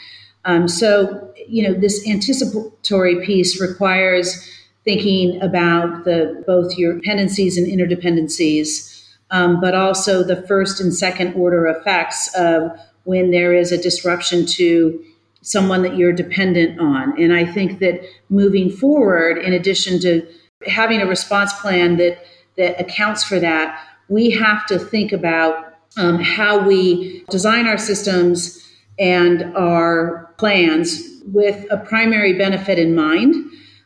Um, 0.46 0.68
so, 0.68 1.34
you 1.48 1.64
know, 1.64 1.74
this 1.74 2.08
anticipatory 2.08 3.26
piece 3.26 3.62
requires 3.62 4.50
thinking 4.84 5.42
about 5.42 6.04
the 6.04 6.44
both 6.46 6.78
your 6.78 6.96
dependencies 6.96 7.58
and 7.58 7.68
interdependencies, 7.68 9.06
um, 9.32 9.62
but 9.62 9.74
also 9.74 10.24
the 10.24 10.42
first 10.44 10.82
and 10.82 10.94
second 10.94 11.34
order 11.36 11.68
effects 11.68 12.34
of 12.36 12.72
when 13.06 13.32
there 13.32 13.54
is 13.54 13.72
a 13.72 13.82
disruption 13.82 14.46
to 14.46 15.04
someone 15.42 15.82
that 15.84 15.96
you're 15.96 16.14
dependent 16.14 16.80
on. 16.80 17.22
And 17.22 17.34
I 17.34 17.46
think 17.46 17.80
that 17.80 18.02
moving 18.30 18.70
forward, 18.70 19.38
in 19.38 19.54
addition 19.54 20.00
to 20.02 20.26
having 20.68 21.02
a 21.02 21.06
response 21.06 21.54
plan 21.54 21.98
that 21.98 22.26
that 22.58 22.80
accounts 22.80 23.24
for 23.24 23.40
that, 23.40 23.82
we 24.10 24.30
have 24.32 24.66
to 24.68 24.78
think 24.78 25.12
about 25.12 25.73
um, 25.98 26.20
how 26.20 26.60
we 26.60 27.24
design 27.30 27.68
our 27.68 27.78
systems 27.78 28.60
and 29.00 29.56
our 29.56 30.34
plans 30.38 31.02
with 31.26 31.66
a 31.72 31.78
primary 31.78 32.34
benefit 32.34 32.78
in 32.80 32.96
mind, 32.96 33.36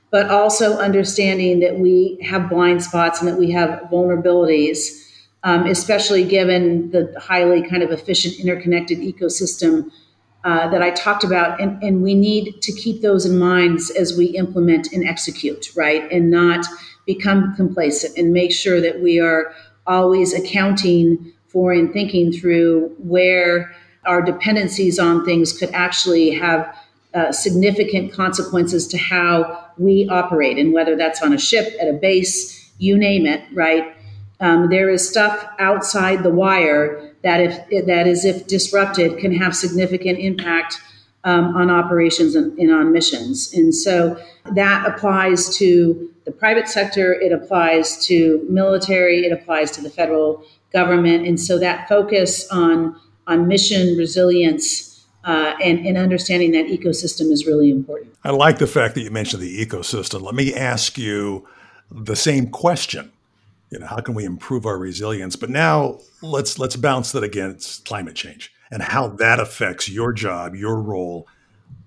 but 0.09 0.29
also 0.29 0.77
understanding 0.77 1.59
that 1.59 1.79
we 1.79 2.17
have 2.23 2.49
blind 2.49 2.83
spots 2.83 3.19
and 3.19 3.27
that 3.27 3.37
we 3.37 3.51
have 3.51 3.81
vulnerabilities, 3.91 5.03
um, 5.43 5.65
especially 5.65 6.23
given 6.23 6.89
the 6.91 7.13
highly 7.19 7.67
kind 7.67 7.83
of 7.83 7.91
efficient 7.91 8.39
interconnected 8.39 8.99
ecosystem 8.99 9.89
uh, 10.43 10.67
that 10.69 10.81
I 10.81 10.91
talked 10.91 11.23
about. 11.23 11.59
And, 11.59 11.81
and 11.83 12.01
we 12.01 12.15
need 12.15 12.61
to 12.61 12.71
keep 12.71 13.01
those 13.01 13.25
in 13.25 13.37
mind 13.37 13.79
as 13.97 14.17
we 14.17 14.27
implement 14.27 14.91
and 14.93 15.07
execute, 15.07 15.75
right? 15.75 16.09
And 16.11 16.31
not 16.31 16.65
become 17.05 17.53
complacent 17.55 18.17
and 18.17 18.33
make 18.33 18.51
sure 18.51 18.81
that 18.81 19.01
we 19.01 19.19
are 19.19 19.53
always 19.85 20.33
accounting 20.33 21.33
for 21.47 21.71
and 21.71 21.91
thinking 21.91 22.31
through 22.31 22.95
where 22.99 23.75
our 24.05 24.21
dependencies 24.21 24.99
on 24.99 25.25
things 25.25 25.57
could 25.57 25.69
actually 25.73 26.31
have 26.31 26.75
uh, 27.13 27.31
significant 27.31 28.13
consequences 28.13 28.88
to 28.88 28.97
how 28.97 29.65
we 29.77 30.07
operate, 30.10 30.57
and 30.57 30.73
whether 30.73 30.95
that's 30.95 31.21
on 31.21 31.33
a 31.33 31.38
ship, 31.38 31.73
at 31.79 31.88
a 31.88 31.93
base, 31.93 32.71
you 32.77 32.97
name 32.97 33.25
it, 33.25 33.43
right? 33.53 33.95
Um, 34.39 34.69
there 34.69 34.89
is 34.89 35.07
stuff 35.07 35.47
outside 35.60 36.23
the 36.23 36.29
wire 36.29 37.13
that, 37.23 37.39
if 37.39 37.86
that 37.88 38.07
is, 38.07 38.23
if 38.23 38.47
disrupted, 38.47 39.17
can 39.17 39.33
have 39.33 39.55
significant 39.55 40.19
impact 40.19 40.79
um, 41.23 41.55
on 41.55 41.69
operations 41.71 42.36
and, 42.36 42.57
and 42.60 42.71
on 42.71 42.91
missions. 42.91 43.51
And 43.53 43.73
so 43.73 44.17
that 44.53 44.88
applies 44.88 45.57
to 45.57 46.13
the 46.25 46.31
private 46.31 46.67
sector, 46.67 47.13
it 47.13 47.31
applies 47.31 48.05
to 48.07 48.45
military, 48.49 49.25
it 49.25 49.31
applies 49.31 49.71
to 49.71 49.81
the 49.81 49.89
federal 49.89 50.43
government, 50.73 51.25
and 51.25 51.39
so 51.39 51.58
that 51.60 51.88
focus 51.88 52.47
on 52.51 52.99
on 53.25 53.47
mission 53.47 53.97
resilience 53.97 55.06
uh, 55.25 55.53
and, 55.62 55.86
and 55.86 55.97
understanding 55.97 56.51
that 56.51 56.67
ecosystem 56.67 57.32
is 57.32 57.45
really 57.45 57.69
important. 57.69 58.15
I 58.23 58.32
like 58.32 58.60
the 58.60 58.67
fact 58.67 58.95
that 58.95 59.01
you 59.01 59.12
mentioned 59.12 59.43
the 59.43 59.65
ecosystem. 59.65 60.21
Let 60.21 60.36
me 60.36 60.53
ask 60.53 60.97
you 60.97 61.45
the 61.91 62.15
same 62.15 62.49
question. 62.49 63.12
You 63.69 63.80
know, 63.80 63.88
how 63.88 63.99
can 63.99 64.13
we 64.13 64.23
improve 64.23 64.65
our 64.65 64.77
resilience? 64.77 65.36
But 65.36 65.49
now 65.49 65.99
let's 66.21 66.58
let's 66.58 66.77
bounce 66.77 67.12
that 67.12 67.23
against 67.23 67.86
climate 67.86 68.15
change 68.15 68.53
and 68.71 68.82
how 68.82 69.10
that 69.10 69.39
affects 69.39 69.89
your 69.89 70.13
job, 70.13 70.56
your 70.56 70.80
role, 70.80 71.27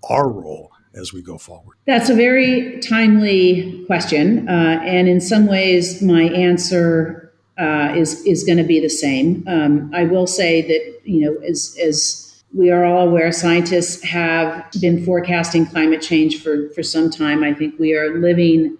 our 0.08 0.28
role 0.28 0.72
as 0.94 1.12
we 1.12 1.22
go 1.22 1.38
forward? 1.38 1.76
That's 1.86 2.10
a 2.10 2.14
very 2.14 2.80
timely 2.80 3.84
question. 3.86 4.48
Uh, 4.48 4.80
and 4.84 5.08
in 5.08 5.20
some 5.20 5.46
ways, 5.46 6.02
my 6.02 6.22
answer 6.22 7.19
uh, 7.60 7.92
is 7.94 8.24
is 8.26 8.42
going 8.44 8.58
to 8.58 8.64
be 8.64 8.80
the 8.80 8.88
same. 8.88 9.44
Um, 9.46 9.90
I 9.94 10.04
will 10.04 10.26
say 10.26 10.62
that 10.62 11.00
you 11.04 11.20
know 11.20 11.36
as 11.46 11.76
as 11.82 12.42
we 12.54 12.70
are 12.70 12.84
all 12.84 13.06
aware, 13.08 13.30
scientists 13.30 14.02
have 14.02 14.66
been 14.80 15.04
forecasting 15.04 15.66
climate 15.66 16.02
change 16.02 16.42
for 16.42 16.70
for 16.70 16.82
some 16.82 17.10
time. 17.10 17.44
I 17.44 17.52
think 17.52 17.78
we 17.78 17.94
are 17.94 18.18
living 18.18 18.78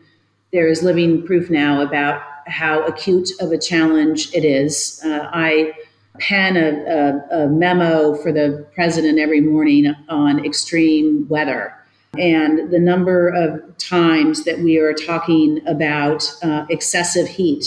there 0.52 0.66
is 0.66 0.82
living 0.82 1.24
proof 1.26 1.50
now 1.50 1.80
about 1.80 2.22
how 2.46 2.82
acute 2.84 3.30
of 3.40 3.52
a 3.52 3.58
challenge 3.58 4.34
it 4.34 4.44
is. 4.44 5.00
Uh, 5.04 5.28
I 5.32 5.72
pen 6.18 6.56
a, 6.56 7.24
a, 7.32 7.44
a, 7.44 7.48
memo 7.48 8.14
for 8.16 8.32
the 8.32 8.66
president 8.74 9.18
every 9.18 9.40
morning 9.40 9.94
on 10.08 10.44
extreme 10.44 11.26
weather. 11.28 11.72
And 12.18 12.70
the 12.72 12.80
number 12.80 13.28
of 13.28 13.78
times 13.78 14.44
that 14.44 14.58
we 14.58 14.78
are 14.78 14.92
talking 14.92 15.60
about 15.68 16.24
uh, 16.42 16.66
excessive 16.68 17.28
heat 17.28 17.64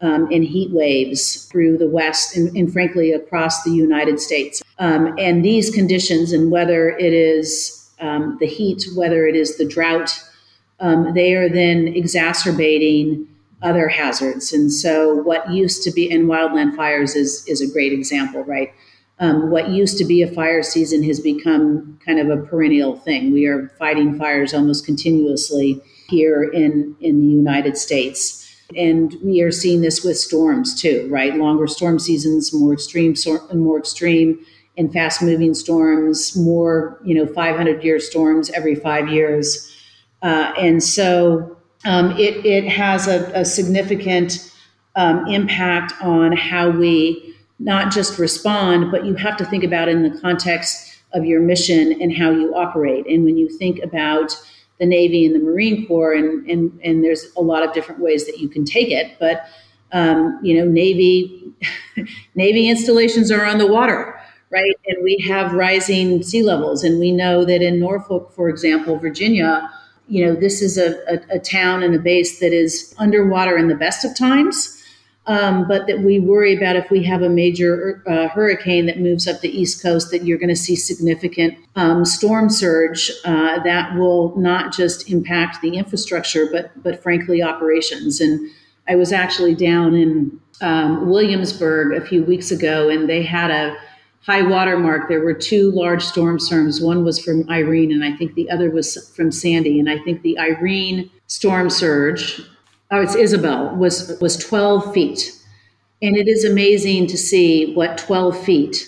um, 0.00 0.30
in 0.30 0.42
heat 0.42 0.70
waves 0.72 1.46
through 1.46 1.78
the 1.78 1.88
West 1.88 2.36
and, 2.36 2.54
and 2.56 2.72
frankly 2.72 3.12
across 3.12 3.62
the 3.62 3.70
United 3.70 4.20
States. 4.20 4.62
Um, 4.78 5.14
and 5.18 5.44
these 5.44 5.70
conditions, 5.70 6.32
and 6.32 6.50
whether 6.50 6.90
it 6.90 7.12
is 7.12 7.90
um, 8.00 8.36
the 8.40 8.46
heat, 8.46 8.84
whether 8.94 9.26
it 9.26 9.34
is 9.34 9.56
the 9.56 9.66
drought, 9.66 10.22
um, 10.80 11.14
they 11.14 11.34
are 11.34 11.48
then 11.48 11.88
exacerbating 11.88 13.26
other 13.62 13.88
hazards. 13.88 14.52
And 14.52 14.70
so, 14.70 15.14
what 15.14 15.50
used 15.50 15.82
to 15.84 15.90
be, 15.90 16.10
and 16.10 16.26
wildland 16.26 16.76
fires 16.76 17.14
is, 17.14 17.42
is 17.48 17.62
a 17.62 17.72
great 17.72 17.92
example, 17.92 18.44
right? 18.44 18.72
Um, 19.18 19.50
what 19.50 19.70
used 19.70 19.96
to 19.98 20.04
be 20.04 20.20
a 20.20 20.30
fire 20.30 20.62
season 20.62 21.02
has 21.04 21.20
become 21.20 21.98
kind 22.04 22.18
of 22.18 22.28
a 22.28 22.42
perennial 22.42 22.96
thing. 22.96 23.32
We 23.32 23.46
are 23.46 23.68
fighting 23.78 24.18
fires 24.18 24.52
almost 24.52 24.84
continuously 24.84 25.80
here 26.08 26.44
in, 26.44 26.94
in 27.00 27.20
the 27.20 27.26
United 27.26 27.78
States. 27.78 28.45
And 28.74 29.14
we 29.22 29.42
are 29.42 29.52
seeing 29.52 29.80
this 29.80 30.02
with 30.02 30.18
storms 30.18 30.80
too, 30.80 31.08
right? 31.10 31.36
Longer 31.36 31.66
storm 31.66 31.98
seasons, 31.98 32.52
more 32.52 32.72
extreme, 32.72 33.14
more 33.54 33.78
extreme 33.78 34.44
and 34.76 34.92
fast 34.92 35.22
moving 35.22 35.54
storms, 35.54 36.36
more, 36.36 37.00
you 37.04 37.14
know, 37.14 37.26
500 37.26 37.82
year 37.82 38.00
storms 38.00 38.50
every 38.50 38.74
five 38.74 39.08
years. 39.08 39.72
Uh, 40.22 40.52
and 40.58 40.82
so 40.82 41.56
um, 41.84 42.12
it, 42.12 42.44
it 42.44 42.68
has 42.68 43.06
a, 43.06 43.30
a 43.34 43.44
significant 43.44 44.52
um, 44.96 45.26
impact 45.28 45.92
on 46.02 46.32
how 46.32 46.70
we 46.70 47.34
not 47.58 47.92
just 47.92 48.18
respond, 48.18 48.90
but 48.90 49.06
you 49.06 49.14
have 49.14 49.36
to 49.36 49.44
think 49.44 49.64
about 49.64 49.88
in 49.88 50.02
the 50.02 50.20
context 50.20 51.00
of 51.12 51.24
your 51.24 51.40
mission 51.40 52.00
and 52.02 52.14
how 52.14 52.30
you 52.30 52.54
operate. 52.54 53.06
And 53.06 53.24
when 53.24 53.36
you 53.36 53.48
think 53.48 53.82
about 53.82 54.36
the 54.78 54.86
Navy 54.86 55.26
and 55.26 55.34
the 55.34 55.38
Marine 55.40 55.86
Corps, 55.86 56.14
and 56.14 56.48
and 56.48 56.78
and 56.82 57.04
there's 57.04 57.26
a 57.36 57.42
lot 57.42 57.62
of 57.66 57.72
different 57.72 58.00
ways 58.00 58.26
that 58.26 58.38
you 58.38 58.48
can 58.48 58.64
take 58.64 58.90
it. 58.90 59.16
But 59.18 59.46
um, 59.92 60.38
you 60.42 60.58
know, 60.58 60.70
Navy 60.70 61.52
Navy 62.34 62.68
installations 62.68 63.30
are 63.30 63.44
on 63.44 63.58
the 63.58 63.66
water, 63.66 64.18
right? 64.50 64.74
And 64.86 65.02
we 65.02 65.18
have 65.26 65.52
rising 65.52 66.22
sea 66.22 66.42
levels, 66.42 66.84
and 66.84 66.98
we 66.98 67.12
know 67.12 67.44
that 67.44 67.62
in 67.62 67.80
Norfolk, 67.80 68.32
for 68.32 68.48
example, 68.48 68.98
Virginia, 68.98 69.70
you 70.08 70.24
know, 70.24 70.34
this 70.34 70.62
is 70.62 70.78
a, 70.78 70.98
a, 71.12 71.36
a 71.36 71.38
town 71.38 71.82
and 71.82 71.94
a 71.94 71.98
base 71.98 72.38
that 72.40 72.52
is 72.52 72.94
underwater 72.98 73.56
in 73.56 73.68
the 73.68 73.74
best 73.74 74.04
of 74.04 74.16
times 74.16 74.75
um, 75.26 75.66
but 75.66 75.86
that 75.86 76.00
we 76.00 76.20
worry 76.20 76.56
about 76.56 76.76
if 76.76 76.90
we 76.90 77.02
have 77.04 77.22
a 77.22 77.28
major 77.28 78.02
uh, 78.06 78.28
hurricane 78.28 78.86
that 78.86 79.00
moves 79.00 79.26
up 79.26 79.40
the 79.40 79.48
East 79.48 79.82
Coast, 79.82 80.10
that 80.10 80.24
you're 80.24 80.38
going 80.38 80.48
to 80.48 80.56
see 80.56 80.76
significant 80.76 81.58
um, 81.74 82.04
storm 82.04 82.48
surge 82.48 83.10
uh, 83.24 83.62
that 83.64 83.96
will 83.96 84.36
not 84.36 84.72
just 84.72 85.10
impact 85.10 85.60
the 85.62 85.76
infrastructure, 85.76 86.46
but 86.50 86.70
but 86.82 87.02
frankly 87.02 87.42
operations. 87.42 88.20
And 88.20 88.50
I 88.88 88.94
was 88.94 89.12
actually 89.12 89.54
down 89.54 89.94
in 89.94 90.40
um, 90.60 91.08
Williamsburg 91.08 91.92
a 91.92 92.06
few 92.06 92.22
weeks 92.24 92.50
ago, 92.50 92.88
and 92.88 93.08
they 93.08 93.22
had 93.22 93.50
a 93.50 93.76
high 94.22 94.42
water 94.42 94.78
mark. 94.78 95.08
There 95.08 95.20
were 95.20 95.34
two 95.34 95.70
large 95.72 96.02
storm 96.02 96.38
surges. 96.38 96.80
One 96.80 97.04
was 97.04 97.18
from 97.18 97.48
Irene, 97.48 97.92
and 97.92 98.04
I 98.04 98.16
think 98.16 98.34
the 98.34 98.50
other 98.50 98.70
was 98.70 99.08
from 99.14 99.30
Sandy. 99.30 99.78
And 99.80 99.90
I 99.90 99.98
think 99.98 100.22
the 100.22 100.38
Irene 100.38 101.10
storm 101.26 101.70
surge 101.70 102.40
oh, 102.90 103.00
it's 103.00 103.14
Isabel, 103.14 103.74
was 103.76 104.18
was 104.20 104.36
12 104.36 104.92
feet. 104.92 105.32
And 106.02 106.16
it 106.16 106.28
is 106.28 106.44
amazing 106.44 107.06
to 107.06 107.16
see 107.16 107.74
what 107.74 107.96
12 107.96 108.38
feet 108.44 108.86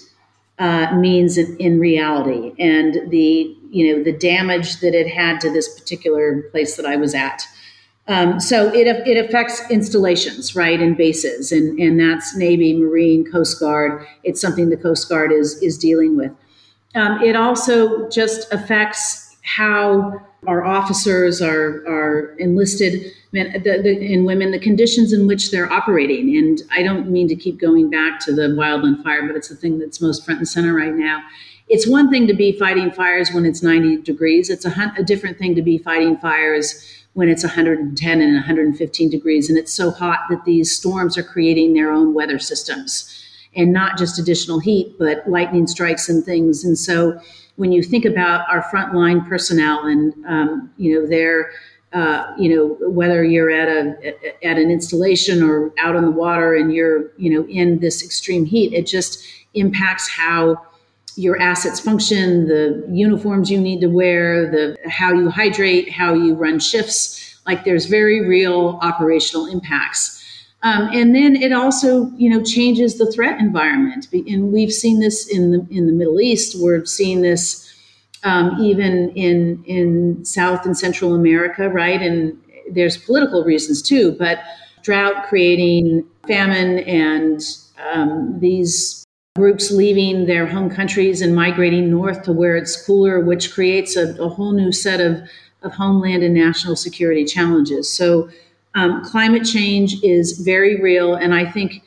uh, 0.58 0.94
means 0.94 1.38
in, 1.38 1.56
in, 1.58 1.78
reality 1.78 2.52
and 2.58 3.10
the 3.10 3.56
you 3.70 3.96
know 3.96 4.02
the 4.02 4.12
damage 4.12 4.80
that 4.80 4.94
it 4.94 5.08
had 5.08 5.40
to 5.40 5.50
this 5.50 5.78
particular 5.78 6.42
place 6.50 6.76
that 6.76 6.84
I 6.84 6.96
was 6.96 7.14
at. 7.14 7.42
Um, 8.08 8.40
so 8.40 8.72
it, 8.72 8.86
it 9.06 9.22
affects 9.22 9.70
installations, 9.70 10.56
right, 10.56 10.80
and 10.80 10.96
bases, 10.96 11.52
and, 11.52 11.78
and 11.78 12.00
that's 12.00 12.34
Navy, 12.34 12.72
Marine, 12.72 13.30
Coast 13.30 13.60
Guard. 13.60 14.06
It's 14.24 14.40
something 14.40 14.70
the 14.70 14.78
Coast 14.78 15.10
Guard 15.10 15.30
is, 15.30 15.62
is 15.62 15.76
dealing 15.76 16.16
with. 16.16 16.32
Um, 16.94 17.22
it 17.22 17.36
also 17.36 18.08
just 18.08 18.50
affects 18.50 19.36
how 19.42 20.26
our 20.46 20.64
officers 20.64 21.42
are, 21.42 21.84
are 21.86 22.36
enlisted 22.38 23.12
men, 23.32 23.52
the, 23.52 23.82
the, 23.82 24.14
and 24.14 24.24
women, 24.24 24.52
the 24.52 24.58
conditions 24.58 25.12
in 25.12 25.26
which 25.26 25.50
they're 25.50 25.70
operating. 25.70 26.36
And 26.36 26.62
I 26.70 26.82
don't 26.82 27.10
mean 27.10 27.28
to 27.28 27.36
keep 27.36 27.58
going 27.58 27.90
back 27.90 28.20
to 28.20 28.32
the 28.32 28.42
wildland 28.42 29.02
fire, 29.02 29.26
but 29.26 29.36
it's 29.36 29.48
the 29.48 29.56
thing 29.56 29.78
that's 29.78 30.00
most 30.00 30.24
front 30.24 30.38
and 30.38 30.48
center 30.48 30.74
right 30.74 30.94
now. 30.94 31.22
It's 31.68 31.86
one 31.86 32.10
thing 32.10 32.26
to 32.28 32.34
be 32.34 32.52
fighting 32.52 32.90
fires 32.90 33.30
when 33.32 33.44
it's 33.44 33.62
90 33.62 34.02
degrees. 34.02 34.48
It's 34.48 34.64
a, 34.64 34.94
a 34.96 35.02
different 35.02 35.38
thing 35.38 35.54
to 35.56 35.62
be 35.62 35.76
fighting 35.76 36.16
fires 36.16 36.98
when 37.18 37.28
it's 37.28 37.42
110 37.42 38.20
and 38.20 38.34
115 38.34 39.10
degrees 39.10 39.48
and 39.48 39.58
it's 39.58 39.72
so 39.72 39.90
hot 39.90 40.20
that 40.30 40.44
these 40.44 40.76
storms 40.76 41.18
are 41.18 41.22
creating 41.24 41.74
their 41.74 41.90
own 41.90 42.14
weather 42.14 42.38
systems 42.38 43.12
and 43.56 43.72
not 43.72 43.98
just 43.98 44.20
additional 44.20 44.60
heat 44.60 44.94
but 45.00 45.28
lightning 45.28 45.66
strikes 45.66 46.08
and 46.08 46.24
things 46.24 46.64
and 46.64 46.78
so 46.78 47.20
when 47.58 47.72
you 47.72 47.82
think 47.82 48.04
about 48.04 48.48
our 48.48 48.62
frontline 48.70 49.28
personnel 49.28 49.86
and 49.86 50.14
um, 50.26 50.72
you 50.76 50.94
know 50.94 51.06
their 51.06 51.50
uh, 51.92 52.32
you 52.38 52.54
know 52.54 52.88
whether 52.88 53.24
you're 53.24 53.50
at 53.50 53.68
a 53.68 54.46
at 54.46 54.56
an 54.56 54.70
installation 54.70 55.42
or 55.42 55.72
out 55.80 55.96
on 55.96 56.04
the 56.04 56.10
water 56.10 56.54
and 56.54 56.72
you're 56.72 57.10
you 57.16 57.30
know 57.30 57.46
in 57.48 57.78
this 57.80 58.04
extreme 58.04 58.44
heat 58.44 58.72
it 58.72 58.86
just 58.86 59.24
impacts 59.54 60.08
how 60.08 60.56
your 61.16 61.40
assets 61.42 61.80
function, 61.80 62.46
the 62.46 62.86
uniforms 62.92 63.50
you 63.50 63.60
need 63.60 63.80
to 63.80 63.88
wear, 63.88 64.48
the 64.48 64.76
how 64.88 65.12
you 65.12 65.28
hydrate, 65.28 65.90
how 65.90 66.14
you 66.14 66.32
run 66.34 66.60
shifts. 66.60 67.40
Like 67.44 67.64
there's 67.64 67.86
very 67.86 68.24
real 68.24 68.78
operational 68.82 69.46
impacts. 69.46 70.17
Um, 70.62 70.90
and 70.92 71.14
then 71.14 71.36
it 71.36 71.52
also, 71.52 72.10
you 72.16 72.28
know, 72.28 72.42
changes 72.42 72.98
the 72.98 73.10
threat 73.12 73.38
environment. 73.38 74.08
And 74.12 74.52
we've 74.52 74.72
seen 74.72 74.98
this 75.00 75.28
in 75.28 75.52
the 75.52 75.66
in 75.70 75.86
the 75.86 75.92
Middle 75.92 76.20
East. 76.20 76.56
We're 76.60 76.84
seeing 76.84 77.22
this 77.22 77.64
um, 78.24 78.56
even 78.60 79.10
in 79.10 79.62
in 79.64 80.24
South 80.24 80.66
and 80.66 80.76
Central 80.76 81.14
America, 81.14 81.68
right? 81.68 82.02
And 82.02 82.36
there's 82.70 82.96
political 82.96 83.44
reasons 83.44 83.82
too, 83.82 84.16
but 84.18 84.40
drought 84.82 85.28
creating 85.28 86.04
famine 86.26 86.80
and 86.80 87.40
um, 87.92 88.38
these 88.40 89.04
groups 89.36 89.70
leaving 89.70 90.26
their 90.26 90.46
home 90.46 90.68
countries 90.68 91.20
and 91.22 91.34
migrating 91.34 91.90
north 91.90 92.22
to 92.24 92.32
where 92.32 92.56
it's 92.56 92.84
cooler, 92.84 93.20
which 93.20 93.54
creates 93.54 93.96
a, 93.96 94.20
a 94.20 94.28
whole 94.28 94.52
new 94.52 94.72
set 94.72 95.00
of, 95.00 95.22
of 95.62 95.72
homeland 95.72 96.22
and 96.24 96.34
national 96.34 96.74
security 96.74 97.24
challenges. 97.24 97.88
So, 97.88 98.28
um, 98.78 99.04
climate 99.04 99.44
change 99.44 100.02
is 100.02 100.40
very 100.40 100.80
real, 100.80 101.14
and 101.14 101.34
I 101.34 101.50
think 101.50 101.82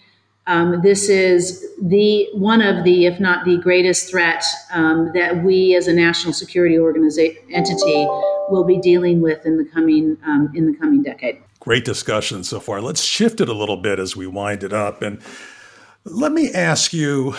um, 0.47 0.81
this 0.81 1.07
is 1.07 1.65
the 1.81 2.27
one 2.33 2.61
of 2.61 2.83
the, 2.83 3.05
if 3.05 3.19
not 3.19 3.45
the 3.45 3.57
greatest 3.57 4.09
threat 4.09 4.43
um, 4.73 5.11
that 5.13 5.43
we 5.43 5.75
as 5.75 5.87
a 5.87 5.93
national 5.93 6.33
security 6.33 6.77
organization 6.77 7.41
entity 7.51 8.05
will 8.49 8.65
be 8.65 8.79
dealing 8.79 9.21
with 9.21 9.45
in 9.45 9.57
the 9.57 9.65
coming 9.65 10.17
um, 10.25 10.51
in 10.55 10.69
the 10.69 10.77
coming 10.77 11.01
decade. 11.03 11.41
Great 11.59 11.85
discussion 11.85 12.43
so 12.43 12.59
far. 12.59 12.81
Let's 12.81 13.03
shift 13.03 13.39
it 13.39 13.47
a 13.47 13.53
little 13.53 13.77
bit 13.77 13.99
as 13.99 14.15
we 14.15 14.27
wind 14.27 14.63
it 14.63 14.73
up 14.73 15.01
and 15.01 15.21
let 16.03 16.31
me 16.31 16.51
ask 16.51 16.93
you 16.93 17.31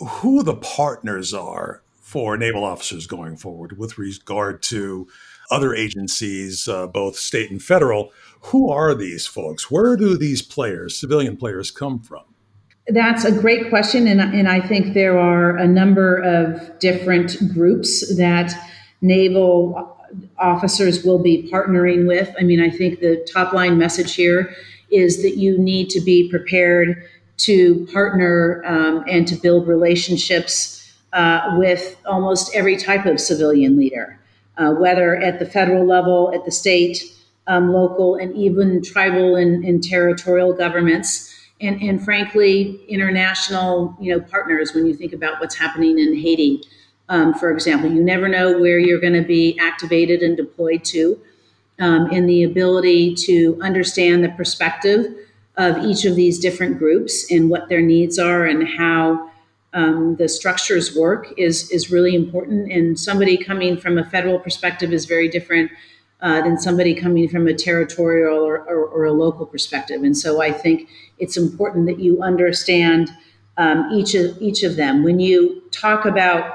who 0.00 0.42
the 0.42 0.54
partners 0.54 1.34
are 1.34 1.82
for 2.00 2.36
naval 2.36 2.64
officers 2.64 3.06
going 3.06 3.36
forward 3.36 3.76
with 3.76 3.98
regard 3.98 4.62
to 4.62 5.08
other 5.50 5.74
agencies, 5.74 6.68
uh, 6.68 6.86
both 6.86 7.16
state 7.16 7.50
and 7.50 7.62
federal. 7.62 8.12
Who 8.46 8.70
are 8.70 8.94
these 8.94 9.26
folks? 9.26 9.70
Where 9.70 9.96
do 9.96 10.18
these 10.18 10.42
players, 10.42 10.96
civilian 10.96 11.36
players, 11.36 11.70
come 11.70 11.98
from? 11.98 12.24
That's 12.88 13.24
a 13.24 13.32
great 13.32 13.70
question. 13.70 14.06
And, 14.06 14.20
and 14.20 14.48
I 14.48 14.60
think 14.60 14.92
there 14.92 15.18
are 15.18 15.56
a 15.56 15.66
number 15.66 16.18
of 16.18 16.78
different 16.78 17.36
groups 17.54 18.14
that 18.16 18.52
naval 19.00 19.96
officers 20.38 21.04
will 21.04 21.18
be 21.18 21.48
partnering 21.50 22.06
with. 22.06 22.34
I 22.38 22.42
mean, 22.42 22.60
I 22.60 22.68
think 22.68 23.00
the 23.00 23.26
top 23.32 23.54
line 23.54 23.78
message 23.78 24.14
here 24.14 24.54
is 24.90 25.22
that 25.22 25.38
you 25.38 25.56
need 25.58 25.88
to 25.90 26.00
be 26.00 26.28
prepared 26.28 27.08
to 27.38 27.86
partner 27.92 28.62
um, 28.66 29.04
and 29.08 29.26
to 29.26 29.36
build 29.36 29.66
relationships 29.66 30.92
uh, 31.14 31.54
with 31.56 31.96
almost 32.04 32.54
every 32.54 32.76
type 32.76 33.06
of 33.06 33.18
civilian 33.18 33.78
leader, 33.78 34.20
uh, 34.58 34.72
whether 34.72 35.16
at 35.16 35.38
the 35.38 35.46
federal 35.46 35.86
level, 35.86 36.30
at 36.34 36.44
the 36.44 36.52
state, 36.52 37.04
um, 37.46 37.72
local, 37.72 38.16
and 38.16 38.34
even 38.36 38.82
tribal 38.82 39.36
and, 39.36 39.64
and 39.64 39.82
territorial 39.82 40.52
governments. 40.52 41.30
And, 41.60 41.80
and, 41.80 42.04
frankly, 42.04 42.84
international, 42.88 43.96
you 44.00 44.12
know, 44.12 44.20
partners. 44.20 44.74
When 44.74 44.86
you 44.86 44.94
think 44.94 45.12
about 45.12 45.40
what's 45.40 45.54
happening 45.54 45.98
in 45.98 46.14
Haiti, 46.14 46.62
um, 47.08 47.34
for 47.34 47.50
example, 47.52 47.90
you 47.90 48.02
never 48.02 48.28
know 48.28 48.58
where 48.58 48.78
you're 48.78 49.00
going 49.00 49.14
to 49.14 49.22
be 49.22 49.58
activated 49.58 50.22
and 50.22 50.36
deployed 50.36 50.84
to. 50.84 51.18
Um, 51.78 52.08
and 52.12 52.28
the 52.28 52.44
ability 52.44 53.14
to 53.26 53.58
understand 53.60 54.22
the 54.22 54.28
perspective 54.30 55.06
of 55.56 55.84
each 55.84 56.04
of 56.04 56.16
these 56.16 56.38
different 56.38 56.78
groups 56.78 57.30
and 57.30 57.50
what 57.50 57.68
their 57.68 57.82
needs 57.82 58.18
are 58.18 58.44
and 58.44 58.66
how 58.66 59.30
um, 59.72 60.16
the 60.16 60.28
structures 60.28 60.96
work 60.96 61.32
is 61.36 61.70
is 61.70 61.90
really 61.90 62.14
important. 62.14 62.70
And 62.70 62.98
somebody 62.98 63.36
coming 63.36 63.76
from 63.76 63.98
a 63.98 64.04
federal 64.04 64.38
perspective 64.38 64.92
is 64.92 65.04
very 65.04 65.28
different 65.28 65.72
uh, 66.20 66.40
than 66.42 66.58
somebody 66.58 66.94
coming 66.94 67.28
from 67.28 67.46
a 67.46 67.54
territorial 67.54 68.38
or, 68.38 68.58
or, 68.60 68.86
or, 68.86 69.04
a 69.04 69.12
local 69.12 69.44
perspective. 69.44 70.02
And 70.02 70.16
so 70.16 70.40
I 70.40 70.52
think 70.52 70.88
it's 71.18 71.36
important 71.36 71.86
that 71.86 71.98
you 71.98 72.22
understand 72.22 73.10
um, 73.56 73.90
each 73.92 74.14
of 74.14 74.40
each 74.40 74.62
of 74.62 74.76
them 74.76 75.02
when 75.02 75.20
you 75.20 75.62
talk 75.70 76.04
about 76.04 76.54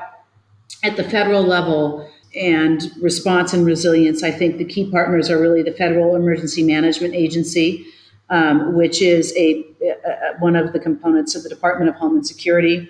at 0.83 0.97
the 0.97 1.03
federal 1.03 1.43
level 1.43 2.09
and 2.35 2.91
response 3.01 3.53
and 3.53 3.65
resilience. 3.65 4.23
I 4.23 4.31
think 4.31 4.57
the 4.57 4.65
key 4.65 4.89
partners 4.89 5.29
are 5.29 5.39
really 5.39 5.63
the 5.63 5.73
Federal 5.73 6.15
Emergency 6.15 6.63
Management 6.63 7.13
Agency 7.13 7.85
um, 8.29 8.75
which 8.75 9.01
is 9.01 9.33
a, 9.35 9.65
a, 9.81 10.37
one 10.39 10.55
of 10.55 10.73
the 10.73 10.79
components 10.79 11.35
of 11.35 11.43
the 11.43 11.49
Department 11.49 11.89
of 11.89 11.95
Homeland 11.95 12.27
Security. 12.27 12.89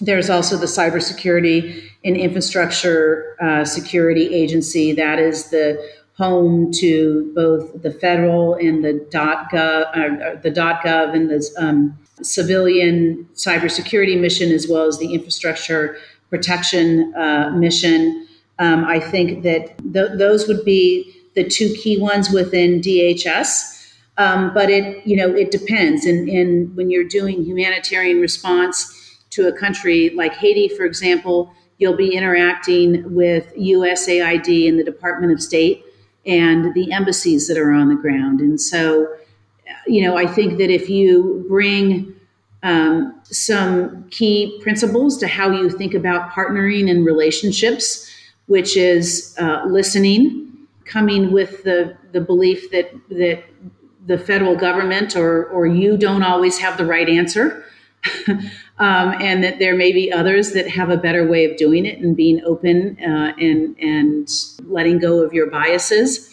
There's 0.00 0.28
also 0.28 0.56
the 0.56 0.66
Cybersecurity 0.66 1.88
and 2.04 2.16
Infrastructure 2.16 3.36
uh, 3.40 3.64
Security 3.64 4.34
Agency. 4.34 4.92
That 4.92 5.18
is 5.18 5.50
the 5.50 5.82
home 6.16 6.70
to 6.72 7.32
both 7.34 7.82
the 7.82 7.90
federal 7.90 8.54
and 8.54 8.84
the 8.84 9.06
.gov, 9.10 9.52
uh, 9.52 10.40
the 10.40 10.50
.gov 10.50 11.14
and 11.14 11.30
the 11.30 11.50
um, 11.58 11.98
civilian 12.22 13.28
cybersecurity 13.34 14.20
mission, 14.20 14.52
as 14.52 14.68
well 14.68 14.86
as 14.86 14.98
the 14.98 15.12
infrastructure 15.12 15.96
protection 16.30 17.12
uh, 17.16 17.50
mission. 17.50 18.26
Um, 18.58 18.84
I 18.84 19.00
think 19.00 19.42
that 19.42 19.76
th- 19.92 20.12
those 20.16 20.46
would 20.46 20.64
be 20.64 21.12
the 21.34 21.44
two 21.44 21.74
key 21.74 22.00
ones 22.00 22.30
within 22.30 22.80
DHS. 22.80 23.72
Um, 24.16 24.54
but 24.54 24.70
it, 24.70 25.04
you 25.04 25.16
know, 25.16 25.34
it 25.34 25.50
depends. 25.50 26.06
And, 26.06 26.28
and 26.28 26.74
when 26.76 26.88
you're 26.88 27.08
doing 27.08 27.44
humanitarian 27.44 28.20
response 28.20 28.93
to 29.34 29.48
a 29.48 29.52
country 29.52 30.10
like 30.10 30.34
Haiti, 30.34 30.68
for 30.68 30.84
example, 30.84 31.52
you'll 31.78 31.96
be 31.96 32.14
interacting 32.14 33.14
with 33.14 33.52
USAID 33.56 34.68
and 34.68 34.78
the 34.78 34.84
Department 34.84 35.32
of 35.32 35.42
State 35.42 35.84
and 36.26 36.72
the 36.74 36.92
embassies 36.92 37.48
that 37.48 37.58
are 37.58 37.72
on 37.72 37.88
the 37.88 37.96
ground. 37.96 38.40
And 38.40 38.60
so, 38.60 39.08
you 39.86 40.02
know, 40.02 40.16
I 40.16 40.26
think 40.26 40.58
that 40.58 40.70
if 40.70 40.88
you 40.88 41.44
bring 41.48 42.14
um, 42.62 43.20
some 43.24 44.08
key 44.10 44.58
principles 44.62 45.18
to 45.18 45.28
how 45.28 45.50
you 45.50 45.68
think 45.68 45.94
about 45.94 46.30
partnering 46.30 46.90
and 46.90 47.04
relationships, 47.04 48.10
which 48.46 48.76
is 48.76 49.34
uh, 49.38 49.64
listening, 49.66 50.40
coming 50.84 51.32
with 51.32 51.62
the 51.64 51.96
the 52.12 52.20
belief 52.20 52.70
that 52.70 52.92
that 53.08 53.42
the 54.06 54.18
federal 54.18 54.54
government 54.54 55.16
or, 55.16 55.46
or 55.46 55.66
you 55.66 55.96
don't 55.96 56.22
always 56.22 56.58
have 56.58 56.76
the 56.76 56.84
right 56.84 57.08
answer. 57.08 57.64
um, 58.78 59.14
and 59.20 59.42
that 59.44 59.58
there 59.58 59.74
may 59.74 59.92
be 59.92 60.12
others 60.12 60.52
that 60.52 60.68
have 60.68 60.90
a 60.90 60.96
better 60.96 61.26
way 61.26 61.44
of 61.44 61.56
doing 61.56 61.86
it 61.86 61.98
and 61.98 62.16
being 62.16 62.42
open 62.44 62.98
uh, 63.00 63.32
and, 63.38 63.76
and 63.78 64.28
letting 64.64 64.98
go 64.98 65.22
of 65.22 65.32
your 65.32 65.48
biases. 65.48 66.30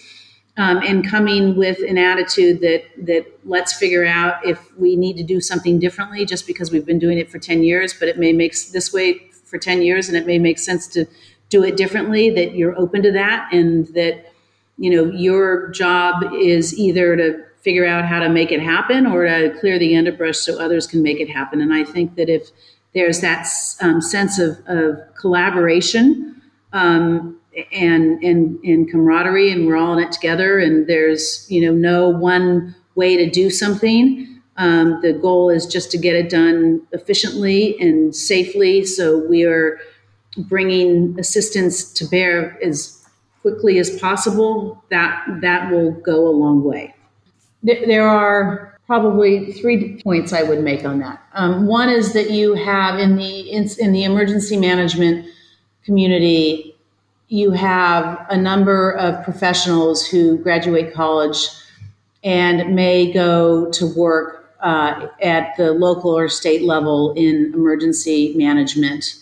Um, 0.58 0.82
and 0.84 1.08
coming 1.08 1.56
with 1.56 1.80
an 1.88 1.98
attitude 1.98 2.60
that 2.60 2.84
that 3.06 3.26
let's 3.46 3.72
figure 3.72 4.06
out 4.06 4.46
if 4.46 4.60
we 4.78 4.98
need 4.98 5.16
to 5.16 5.24
do 5.24 5.40
something 5.40 5.80
differently 5.80 6.26
just 6.26 6.46
because 6.46 6.72
we've 6.72 6.86
been 6.86 7.00
doing 7.00 7.18
it 7.18 7.32
for 7.32 7.40
10 7.40 7.64
years 7.64 7.94
but 7.98 8.10
it 8.10 8.20
may 8.20 8.34
make 8.34 8.54
this 8.74 8.92
way 8.92 9.30
for 9.46 9.58
10 9.58 9.82
years 9.82 10.10
and 10.10 10.18
it 10.18 10.28
may 10.28 10.38
make 10.38 10.60
sense 10.60 10.88
to 10.88 11.06
do 11.48 11.64
it 11.64 11.78
differently 11.78 12.30
that 12.30 12.54
you're 12.54 12.78
open 12.78 13.02
to 13.04 13.14
that 13.14 13.48
and 13.54 13.88
that 13.94 14.34
you 14.78 14.90
know 14.90 15.10
your 15.16 15.70
job 15.70 16.34
is 16.34 16.78
either 16.78 17.16
to 17.16 17.44
figure 17.64 17.86
out 17.86 18.06
how 18.06 18.20
to 18.20 18.30
make 18.30 18.52
it 18.52 18.62
happen 18.62 19.06
or 19.06 19.26
to 19.26 19.56
clear 19.60 19.78
the 19.78 19.96
underbrush 19.96 20.38
so 20.38 20.60
others 20.60 20.88
can 20.88 21.02
make 21.04 21.20
it 21.20 21.30
happen. 21.30 21.62
And 21.62 21.74
I 21.74 21.84
think 21.84 22.16
that 22.16 22.30
if 22.30 22.50
there's 22.94 23.22
that 23.22 23.48
um, 23.80 24.02
sense 24.02 24.40
of, 24.40 24.60
of 24.68 25.00
collaboration 25.16 26.42
um, 26.74 27.40
and 27.72 28.24
and 28.24 28.60
and 28.64 28.90
camaraderie, 28.90 29.52
and 29.52 29.68
we're 29.68 29.76
all 29.76 29.98
in 29.98 30.04
it 30.04 30.12
together. 30.12 30.60
And 30.60 30.88
there's 30.88 31.46
you 31.50 31.62
know 31.66 31.74
no 31.74 32.10
one 32.10 32.76
way 32.96 33.18
to 33.18 33.30
do 33.30 33.50
something. 33.50 34.28
Um, 34.58 35.00
the 35.02 35.14
goal 35.14 35.50
is 35.50 35.66
just 35.66 35.92
to 35.92 35.98
get 35.98 36.16
it 36.16 36.30
done 36.30 36.82
efficiently 36.92 37.80
and 37.80 38.16
safely. 38.16 38.86
So 38.86 39.26
we 39.28 39.46
are 39.46 39.80
bringing 40.38 41.18
assistance 41.20 41.92
to 41.94 42.06
bear 42.06 42.60
as 42.64 43.06
quickly 43.42 43.80
as 43.80 43.98
possible. 44.00 44.84
That 44.90 45.26
that 45.42 45.72
will 45.72 45.92
go 45.92 46.28
a 46.28 46.32
long 46.32 46.64
way. 46.64 46.94
There 47.64 48.08
are 48.08 48.80
probably 48.88 49.54
three 49.54 50.02
points 50.02 50.34
I 50.34 50.44
would 50.44 50.64
make 50.64 50.84
on 50.84 51.00
that. 51.00 51.22
Um, 51.34 51.68
one 51.68 51.90
is 51.90 52.14
that 52.14 52.32
you 52.32 52.56
have 52.56 53.00
in 53.00 53.16
the 53.16 53.52
in, 53.52 53.70
in 53.80 53.94
the 53.94 54.04
emergency 54.04 54.58
management 54.58 55.28
community, 55.86 56.76
you 57.28 57.52
have 57.52 58.26
a 58.30 58.38
number 58.38 58.92
of 58.92 59.24
professionals 59.24 60.06
who 60.06 60.38
graduate 60.40 60.94
college 60.94 61.48
and 62.24 62.76
may 62.76 63.12
go 63.12 63.72
to 63.72 63.88
work 63.96 64.54
uh, 64.60 65.08
at 65.22 65.56
the 65.58 65.72
local 65.72 66.12
or 66.12 66.30
state 66.30 66.64
level 66.64 67.14
in 67.14 67.52
emergency 67.54 68.34
management 68.36 69.16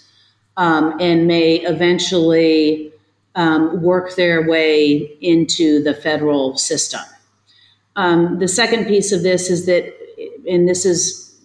um, 0.58 0.98
and 1.00 1.28
may 1.28 1.56
eventually 1.58 2.92
um, 3.36 3.82
work 3.82 4.16
their 4.16 4.48
way 4.48 5.16
into 5.22 5.82
the 5.84 5.94
federal 5.94 6.58
system. 6.58 7.02
Um, 8.00 8.40
the 8.40 8.48
second 8.48 8.86
piece 8.86 9.12
of 9.12 9.24
this 9.24 9.50
is 9.50 9.66
that, 9.66 9.94
and 10.50 10.70
this 10.70 10.86
is 10.86 11.38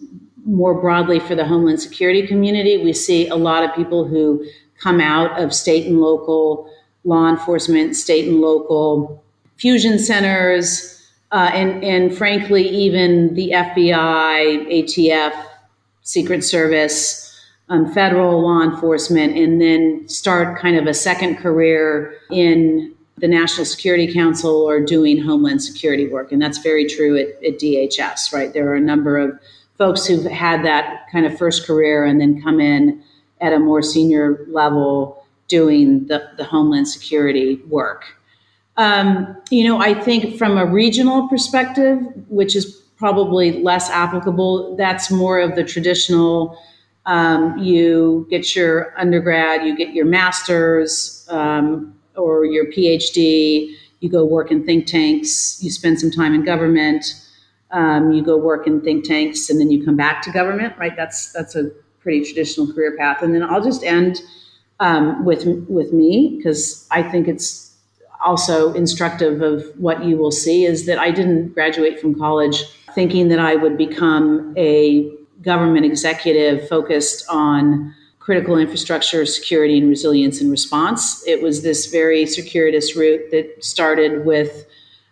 more 0.45 0.73
broadly 0.73 1.19
for 1.19 1.35
the 1.35 1.43
Homeland 1.43 1.81
Security 1.81 2.25
community, 2.25 2.81
we 2.81 2.93
see 2.93 3.27
a 3.27 3.35
lot 3.35 3.65
of 3.65 3.75
people 3.75 4.07
who 4.07 4.45
come 4.79 5.01
out 5.01 5.37
of 5.37 5.53
state 5.53 5.85
and 5.85 5.99
local 5.99 6.71
law 7.03 7.27
enforcement, 7.27 7.97
state 7.97 8.29
and 8.29 8.39
local 8.39 9.21
fusion 9.57 9.99
centers, 9.99 11.05
uh, 11.33 11.51
and, 11.53 11.83
and 11.83 12.17
frankly, 12.17 12.65
even 12.65 13.33
the 13.33 13.51
FBI, 13.51 14.65
ATF, 14.71 15.33
Secret 16.03 16.41
Service, 16.41 17.37
um, 17.67 17.91
federal 17.93 18.41
law 18.41 18.61
enforcement, 18.61 19.37
and 19.37 19.59
then 19.59 20.07
start 20.07 20.57
kind 20.57 20.77
of 20.77 20.87
a 20.87 20.93
second 20.93 21.35
career 21.35 22.15
in 22.31 22.94
the 23.17 23.27
National 23.27 23.65
Security 23.65 24.11
Council 24.11 24.51
or 24.51 24.81
doing 24.81 25.21
Homeland 25.21 25.63
Security 25.63 26.07
work. 26.07 26.31
And 26.31 26.41
that's 26.41 26.57
very 26.57 26.85
true 26.85 27.17
at, 27.17 27.27
at 27.43 27.59
DHS, 27.59 28.33
right? 28.33 28.53
There 28.53 28.69
are 28.69 28.75
a 28.75 28.81
number 28.81 29.17
of 29.17 29.39
folks 29.77 30.05
who've 30.05 30.25
had 30.25 30.65
that 30.65 31.05
kind 31.11 31.25
of 31.25 31.37
first 31.37 31.65
career 31.65 32.05
and 32.05 32.19
then 32.19 32.41
come 32.41 32.59
in 32.59 33.01
at 33.41 33.53
a 33.53 33.59
more 33.59 33.81
senior 33.81 34.45
level 34.49 35.25
doing 35.47 36.07
the, 36.07 36.29
the 36.37 36.43
Homeland 36.43 36.87
Security 36.87 37.55
work. 37.67 38.05
Um, 38.77 39.37
you 39.49 39.67
know, 39.67 39.79
I 39.79 39.93
think 39.93 40.37
from 40.37 40.57
a 40.57 40.65
regional 40.65 41.29
perspective, 41.29 41.99
which 42.27 42.55
is 42.55 42.81
probably 42.97 43.63
less 43.63 43.89
applicable, 43.89 44.75
that's 44.75 45.11
more 45.11 45.39
of 45.39 45.55
the 45.55 45.63
traditional. 45.63 46.59
Um, 47.05 47.57
you 47.57 48.27
get 48.29 48.55
your 48.55 48.97
undergrad, 48.99 49.65
you 49.65 49.77
get 49.77 49.93
your 49.93 50.05
master's 50.05 51.25
um, 51.29 51.93
or 52.17 52.45
your 52.45 52.65
PhD, 52.65 53.75
you 53.99 54.09
go 54.09 54.25
work 54.25 54.51
in 54.51 54.65
think 54.65 54.85
tanks, 54.87 55.61
you 55.61 55.69
spend 55.69 55.99
some 55.99 56.11
time 56.11 56.33
in 56.33 56.43
government, 56.43 57.05
um, 57.71 58.11
you 58.11 58.23
go 58.23 58.37
work 58.37 58.67
in 58.67 58.81
think 58.81 59.05
tanks, 59.05 59.49
and 59.49 59.59
then 59.59 59.71
you 59.71 59.83
come 59.83 59.95
back 59.95 60.21
to 60.23 60.31
government. 60.31 60.77
Right? 60.77 60.95
That's 60.95 61.31
that's 61.31 61.55
a 61.55 61.71
pretty 61.99 62.23
traditional 62.23 62.71
career 62.71 62.95
path. 62.97 63.21
And 63.21 63.33
then 63.33 63.43
I'll 63.43 63.63
just 63.63 63.83
end 63.83 64.21
um, 64.79 65.25
with 65.25 65.45
with 65.67 65.93
me 65.93 66.35
because 66.37 66.87
I 66.91 67.03
think 67.03 67.27
it's 67.27 67.75
also 68.23 68.73
instructive 68.73 69.41
of 69.41 69.63
what 69.77 70.03
you 70.03 70.17
will 70.17 70.31
see 70.31 70.65
is 70.65 70.85
that 70.85 70.97
I 70.97 71.11
didn't 71.11 71.53
graduate 71.53 71.99
from 71.99 72.15
college 72.15 72.63
thinking 72.93 73.27
that 73.27 73.39
I 73.39 73.55
would 73.55 73.77
become 73.77 74.53
a 74.57 75.11
government 75.41 75.85
executive 75.85 76.67
focused 76.67 77.25
on 77.29 77.93
critical 78.25 78.57
infrastructure, 78.57 79.23
security, 79.25 79.77
and 79.77 79.87
resilience 79.87 80.41
and 80.41 80.49
response. 80.49 81.25
It 81.27 81.43
was 81.43 81.61
this 81.61 81.85
very 81.85 82.25
circuitous 82.25 82.95
route 82.95 83.29
that 83.29 83.63
started 83.63 84.25
with 84.25 84.65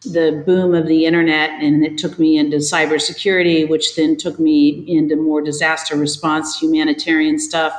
the 0.04 0.44
boom 0.46 0.74
of 0.74 0.88
the 0.88 1.06
internet 1.06 1.52
and 1.62 1.86
it 1.86 1.98
took 1.98 2.18
me 2.18 2.38
into 2.38 2.58
cybersecurity, 2.58 3.70
which 3.70 3.96
then 3.96 4.18
took 4.18 4.40
me 4.40 4.84
into 4.88 5.16
more 5.16 5.42
disaster 5.42 5.96
response, 5.96 6.60
humanitarian 6.60 7.38
stuff. 7.38 7.74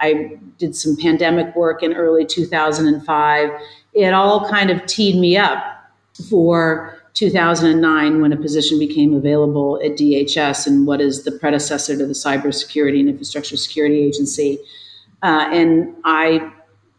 I 0.00 0.38
did 0.58 0.74
some 0.74 0.96
pandemic 0.96 1.54
work 1.54 1.82
in 1.82 1.92
early 1.92 2.24
2005 2.24 3.50
it 3.92 4.14
all 4.14 4.48
kind 4.48 4.70
of 4.70 4.84
teed 4.86 5.18
me 5.18 5.36
up 5.36 5.62
for 6.28 7.01
2009 7.14 8.20
when 8.22 8.32
a 8.32 8.36
position 8.36 8.78
became 8.78 9.14
available 9.14 9.78
at 9.84 9.92
DHS 9.92 10.66
and 10.66 10.86
what 10.86 11.00
is 11.00 11.24
the 11.24 11.32
predecessor 11.32 11.96
to 11.96 12.06
the 12.06 12.14
Cybersecurity 12.14 13.00
and 13.00 13.08
Infrastructure 13.10 13.56
Security 13.56 14.00
Agency. 14.00 14.58
Uh, 15.22 15.48
and 15.52 15.94
I, 16.04 16.52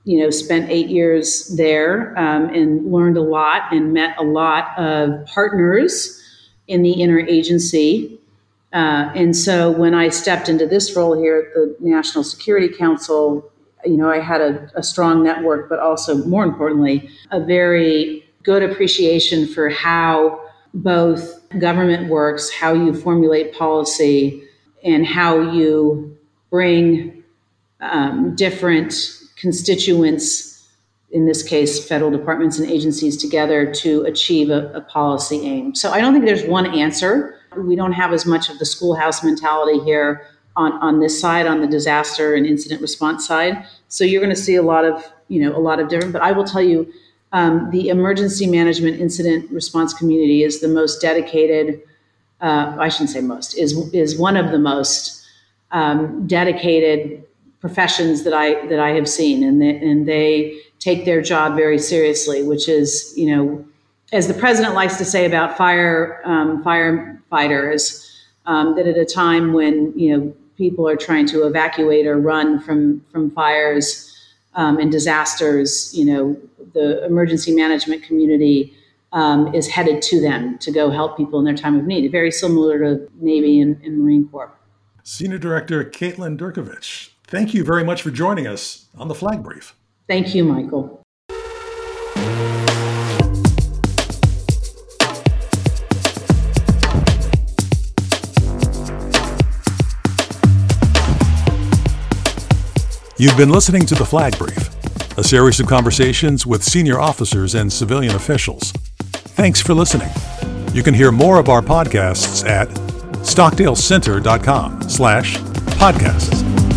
you 0.04 0.20
know, 0.20 0.30
spent 0.30 0.70
eight 0.70 0.88
years 0.88 1.56
there 1.58 2.18
um, 2.18 2.50
and 2.50 2.92
learned 2.92 3.18
a 3.18 3.22
lot 3.22 3.74
and 3.74 3.92
met 3.92 4.16
a 4.18 4.24
lot 4.24 4.78
of 4.78 5.26
partners 5.26 6.22
in 6.68 6.84
the 6.84 6.96
interagency. 6.96 8.18
Uh, 8.72 9.12
and 9.16 9.36
so 9.36 9.72
when 9.72 9.94
I 9.94 10.10
stepped 10.10 10.48
into 10.48 10.68
this 10.68 10.96
role 10.96 11.20
here 11.20 11.40
at 11.40 11.54
the 11.54 11.76
National 11.80 12.24
Security 12.24 12.70
Council, 12.70 13.52
you 13.86 13.98
know, 13.98 14.10
I 14.10 14.20
had 14.20 14.42
a, 14.42 14.72
a 14.76 14.84
strong 14.84 15.24
network, 15.24 15.70
but 15.70 15.80
also 15.80 16.24
more 16.26 16.44
importantly, 16.44 17.10
a 17.32 17.40
very 17.40 18.23
good 18.44 18.64
appreciation 18.64 19.48
for 19.48 19.70
how 19.70 20.42
both 20.74 21.40
government 21.60 22.10
works, 22.10 22.52
how 22.52 22.74
you 22.74 22.94
formulate 22.94 23.54
policy, 23.54 24.44
and 24.84 25.06
how 25.06 25.40
you 25.52 26.18
bring 26.50 27.24
um, 27.80 28.36
different 28.36 28.94
constituents, 29.36 30.68
in 31.12 31.26
this 31.26 31.44
case, 31.44 31.86
federal 31.88 32.12
departments 32.12 32.60
and 32.60 32.70
agencies, 32.70 33.18
together 33.18 33.72
to 33.72 34.02
achieve 34.04 34.50
a, 34.50 34.72
a 34.74 34.82
policy 34.82 35.42
aim. 35.46 35.76
So 35.76 35.92
I 35.92 36.02
don't 36.02 36.14
think 36.14 36.26
there's 36.26 36.44
one 36.44 36.66
answer. 36.74 37.40
We 37.58 37.76
don't 37.76 37.94
have 37.94 38.14
as 38.14 38.26
much 38.26 38.50
of 38.50 38.60
the 38.60 38.66
schoolhouse 38.66 39.24
mentality 39.24 39.80
here 39.84 40.26
on, 40.56 40.74
on 40.74 41.00
this 41.00 41.20
side, 41.20 41.46
on 41.46 41.62
the 41.62 41.68
disaster 41.68 42.36
and 42.36 42.46
incident 42.46 42.82
response 42.82 43.28
side. 43.28 43.66
So 43.90 44.04
you're 44.04 44.22
going 44.22 44.36
to 44.36 44.42
see 44.42 44.56
a 44.56 44.64
lot 44.64 44.86
of, 44.86 45.04
you 45.28 45.42
know, 45.42 45.56
a 45.56 45.60
lot 45.60 45.80
of 45.80 45.88
different, 45.88 46.14
but 46.14 46.22
I 46.22 46.32
will 46.32 46.46
tell 46.46 46.62
you, 46.62 46.92
um, 47.34 47.70
the 47.72 47.90
emergency 47.90 48.48
management 48.48 49.02
incident 49.02 49.52
response 49.52 49.94
community 49.94 50.44
is 50.44 50.62
the 50.62 50.68
most 50.68 51.02
dedicated, 51.02 51.82
uh, 52.42 52.76
I 52.80 52.90
shouldn't 52.90 53.10
say 53.10 53.22
most, 53.22 53.58
is, 53.58 53.92
is 53.94 54.18
one 54.18 54.38
of 54.38 54.52
the 54.52 54.60
most 54.60 55.26
um, 55.72 56.26
dedicated 56.28 57.24
professions 57.60 58.24
that 58.24 58.34
I, 58.34 58.66
that 58.68 58.80
I 58.80 58.92
have 58.92 59.10
seen. 59.10 59.44
And 59.44 59.62
they, 59.62 59.76
and 59.78 60.08
they 60.08 60.60
take 60.78 61.06
their 61.06 61.22
job 61.22 61.56
very 61.56 61.80
seriously, 61.80 62.44
which 62.44 62.70
is, 62.70 63.14
you 63.18 63.36
know, 63.36 63.66
as 64.12 64.28
the 64.28 64.34
president 64.36 64.76
likes 64.76 64.98
to 64.98 65.06
say 65.06 65.26
about 65.26 65.58
fire 65.58 66.22
um, 66.24 66.64
firefighters, 66.64 68.08
um, 68.46 68.76
that 68.76 68.86
at 68.86 68.98
a 68.98 69.06
time 69.06 69.54
when 69.54 69.98
you 69.98 70.16
know 70.16 70.36
people 70.56 70.88
are 70.88 70.96
trying 70.96 71.26
to 71.26 71.48
evacuate 71.48 72.06
or 72.06 72.20
run 72.20 72.60
from 72.60 73.00
from 73.12 73.32
fires 73.32 74.13
um, 74.56 74.78
and 74.78 74.92
disasters, 74.92 75.92
you 75.94 76.06
know, 76.06 76.38
the 76.74 77.06
emergency 77.06 77.54
management 77.54 78.04
community 78.04 78.76
um, 79.12 79.54
is 79.54 79.68
headed 79.68 80.02
to 80.02 80.20
them 80.20 80.58
to 80.60 80.72
go 80.72 80.90
help 80.90 81.18
people 81.18 81.40
in 81.40 81.46
their 81.46 81.56
time 81.56 81.80
of 81.80 81.86
need. 81.86 82.12
Very 82.12 82.32
similar 82.32 82.80
to 82.80 83.08
Navy 83.20 83.60
and, 83.60 83.80
and 83.84 84.00
Marine 84.00 84.28
Corps. 84.28 84.52
Senior 85.04 85.38
Director 85.38 85.84
Caitlin 85.84 86.38
Durkovich, 86.38 87.12
thank 87.28 87.54
you 87.54 87.64
very 87.64 87.84
much 87.84 88.02
for 88.02 88.10
joining 88.10 88.48
us 88.48 88.88
on 88.98 89.08
the 89.08 89.16
Flag 89.16 89.44
Brief. 89.44 89.76
Thank 90.08 90.34
you, 90.34 90.44
Michael. 90.44 91.03
You've 103.24 103.38
been 103.38 103.52
listening 103.52 103.86
to 103.86 103.96
The 103.96 104.04
Flag 104.04 104.38
Brief, 104.38 105.18
a 105.18 105.24
series 105.24 105.62
of 105.62 105.66
conversations 105.66 106.46
with 106.46 106.62
senior 106.62 107.00
officers 107.00 107.56
and 107.56 107.72
civilian 107.72 108.16
officials. 108.16 108.74
Thanks 109.38 109.62
for 109.62 109.74
listening. 109.74 110.10
You 110.74 110.84
can 110.84 110.94
hear 110.94 111.10
more 111.10 111.40
of 111.40 111.48
our 111.48 111.62
podcasts 111.62 112.46
at 112.46 112.68
stockdalecenter.com 113.24 114.90
slash 114.90 115.38
podcasts. 115.38 116.73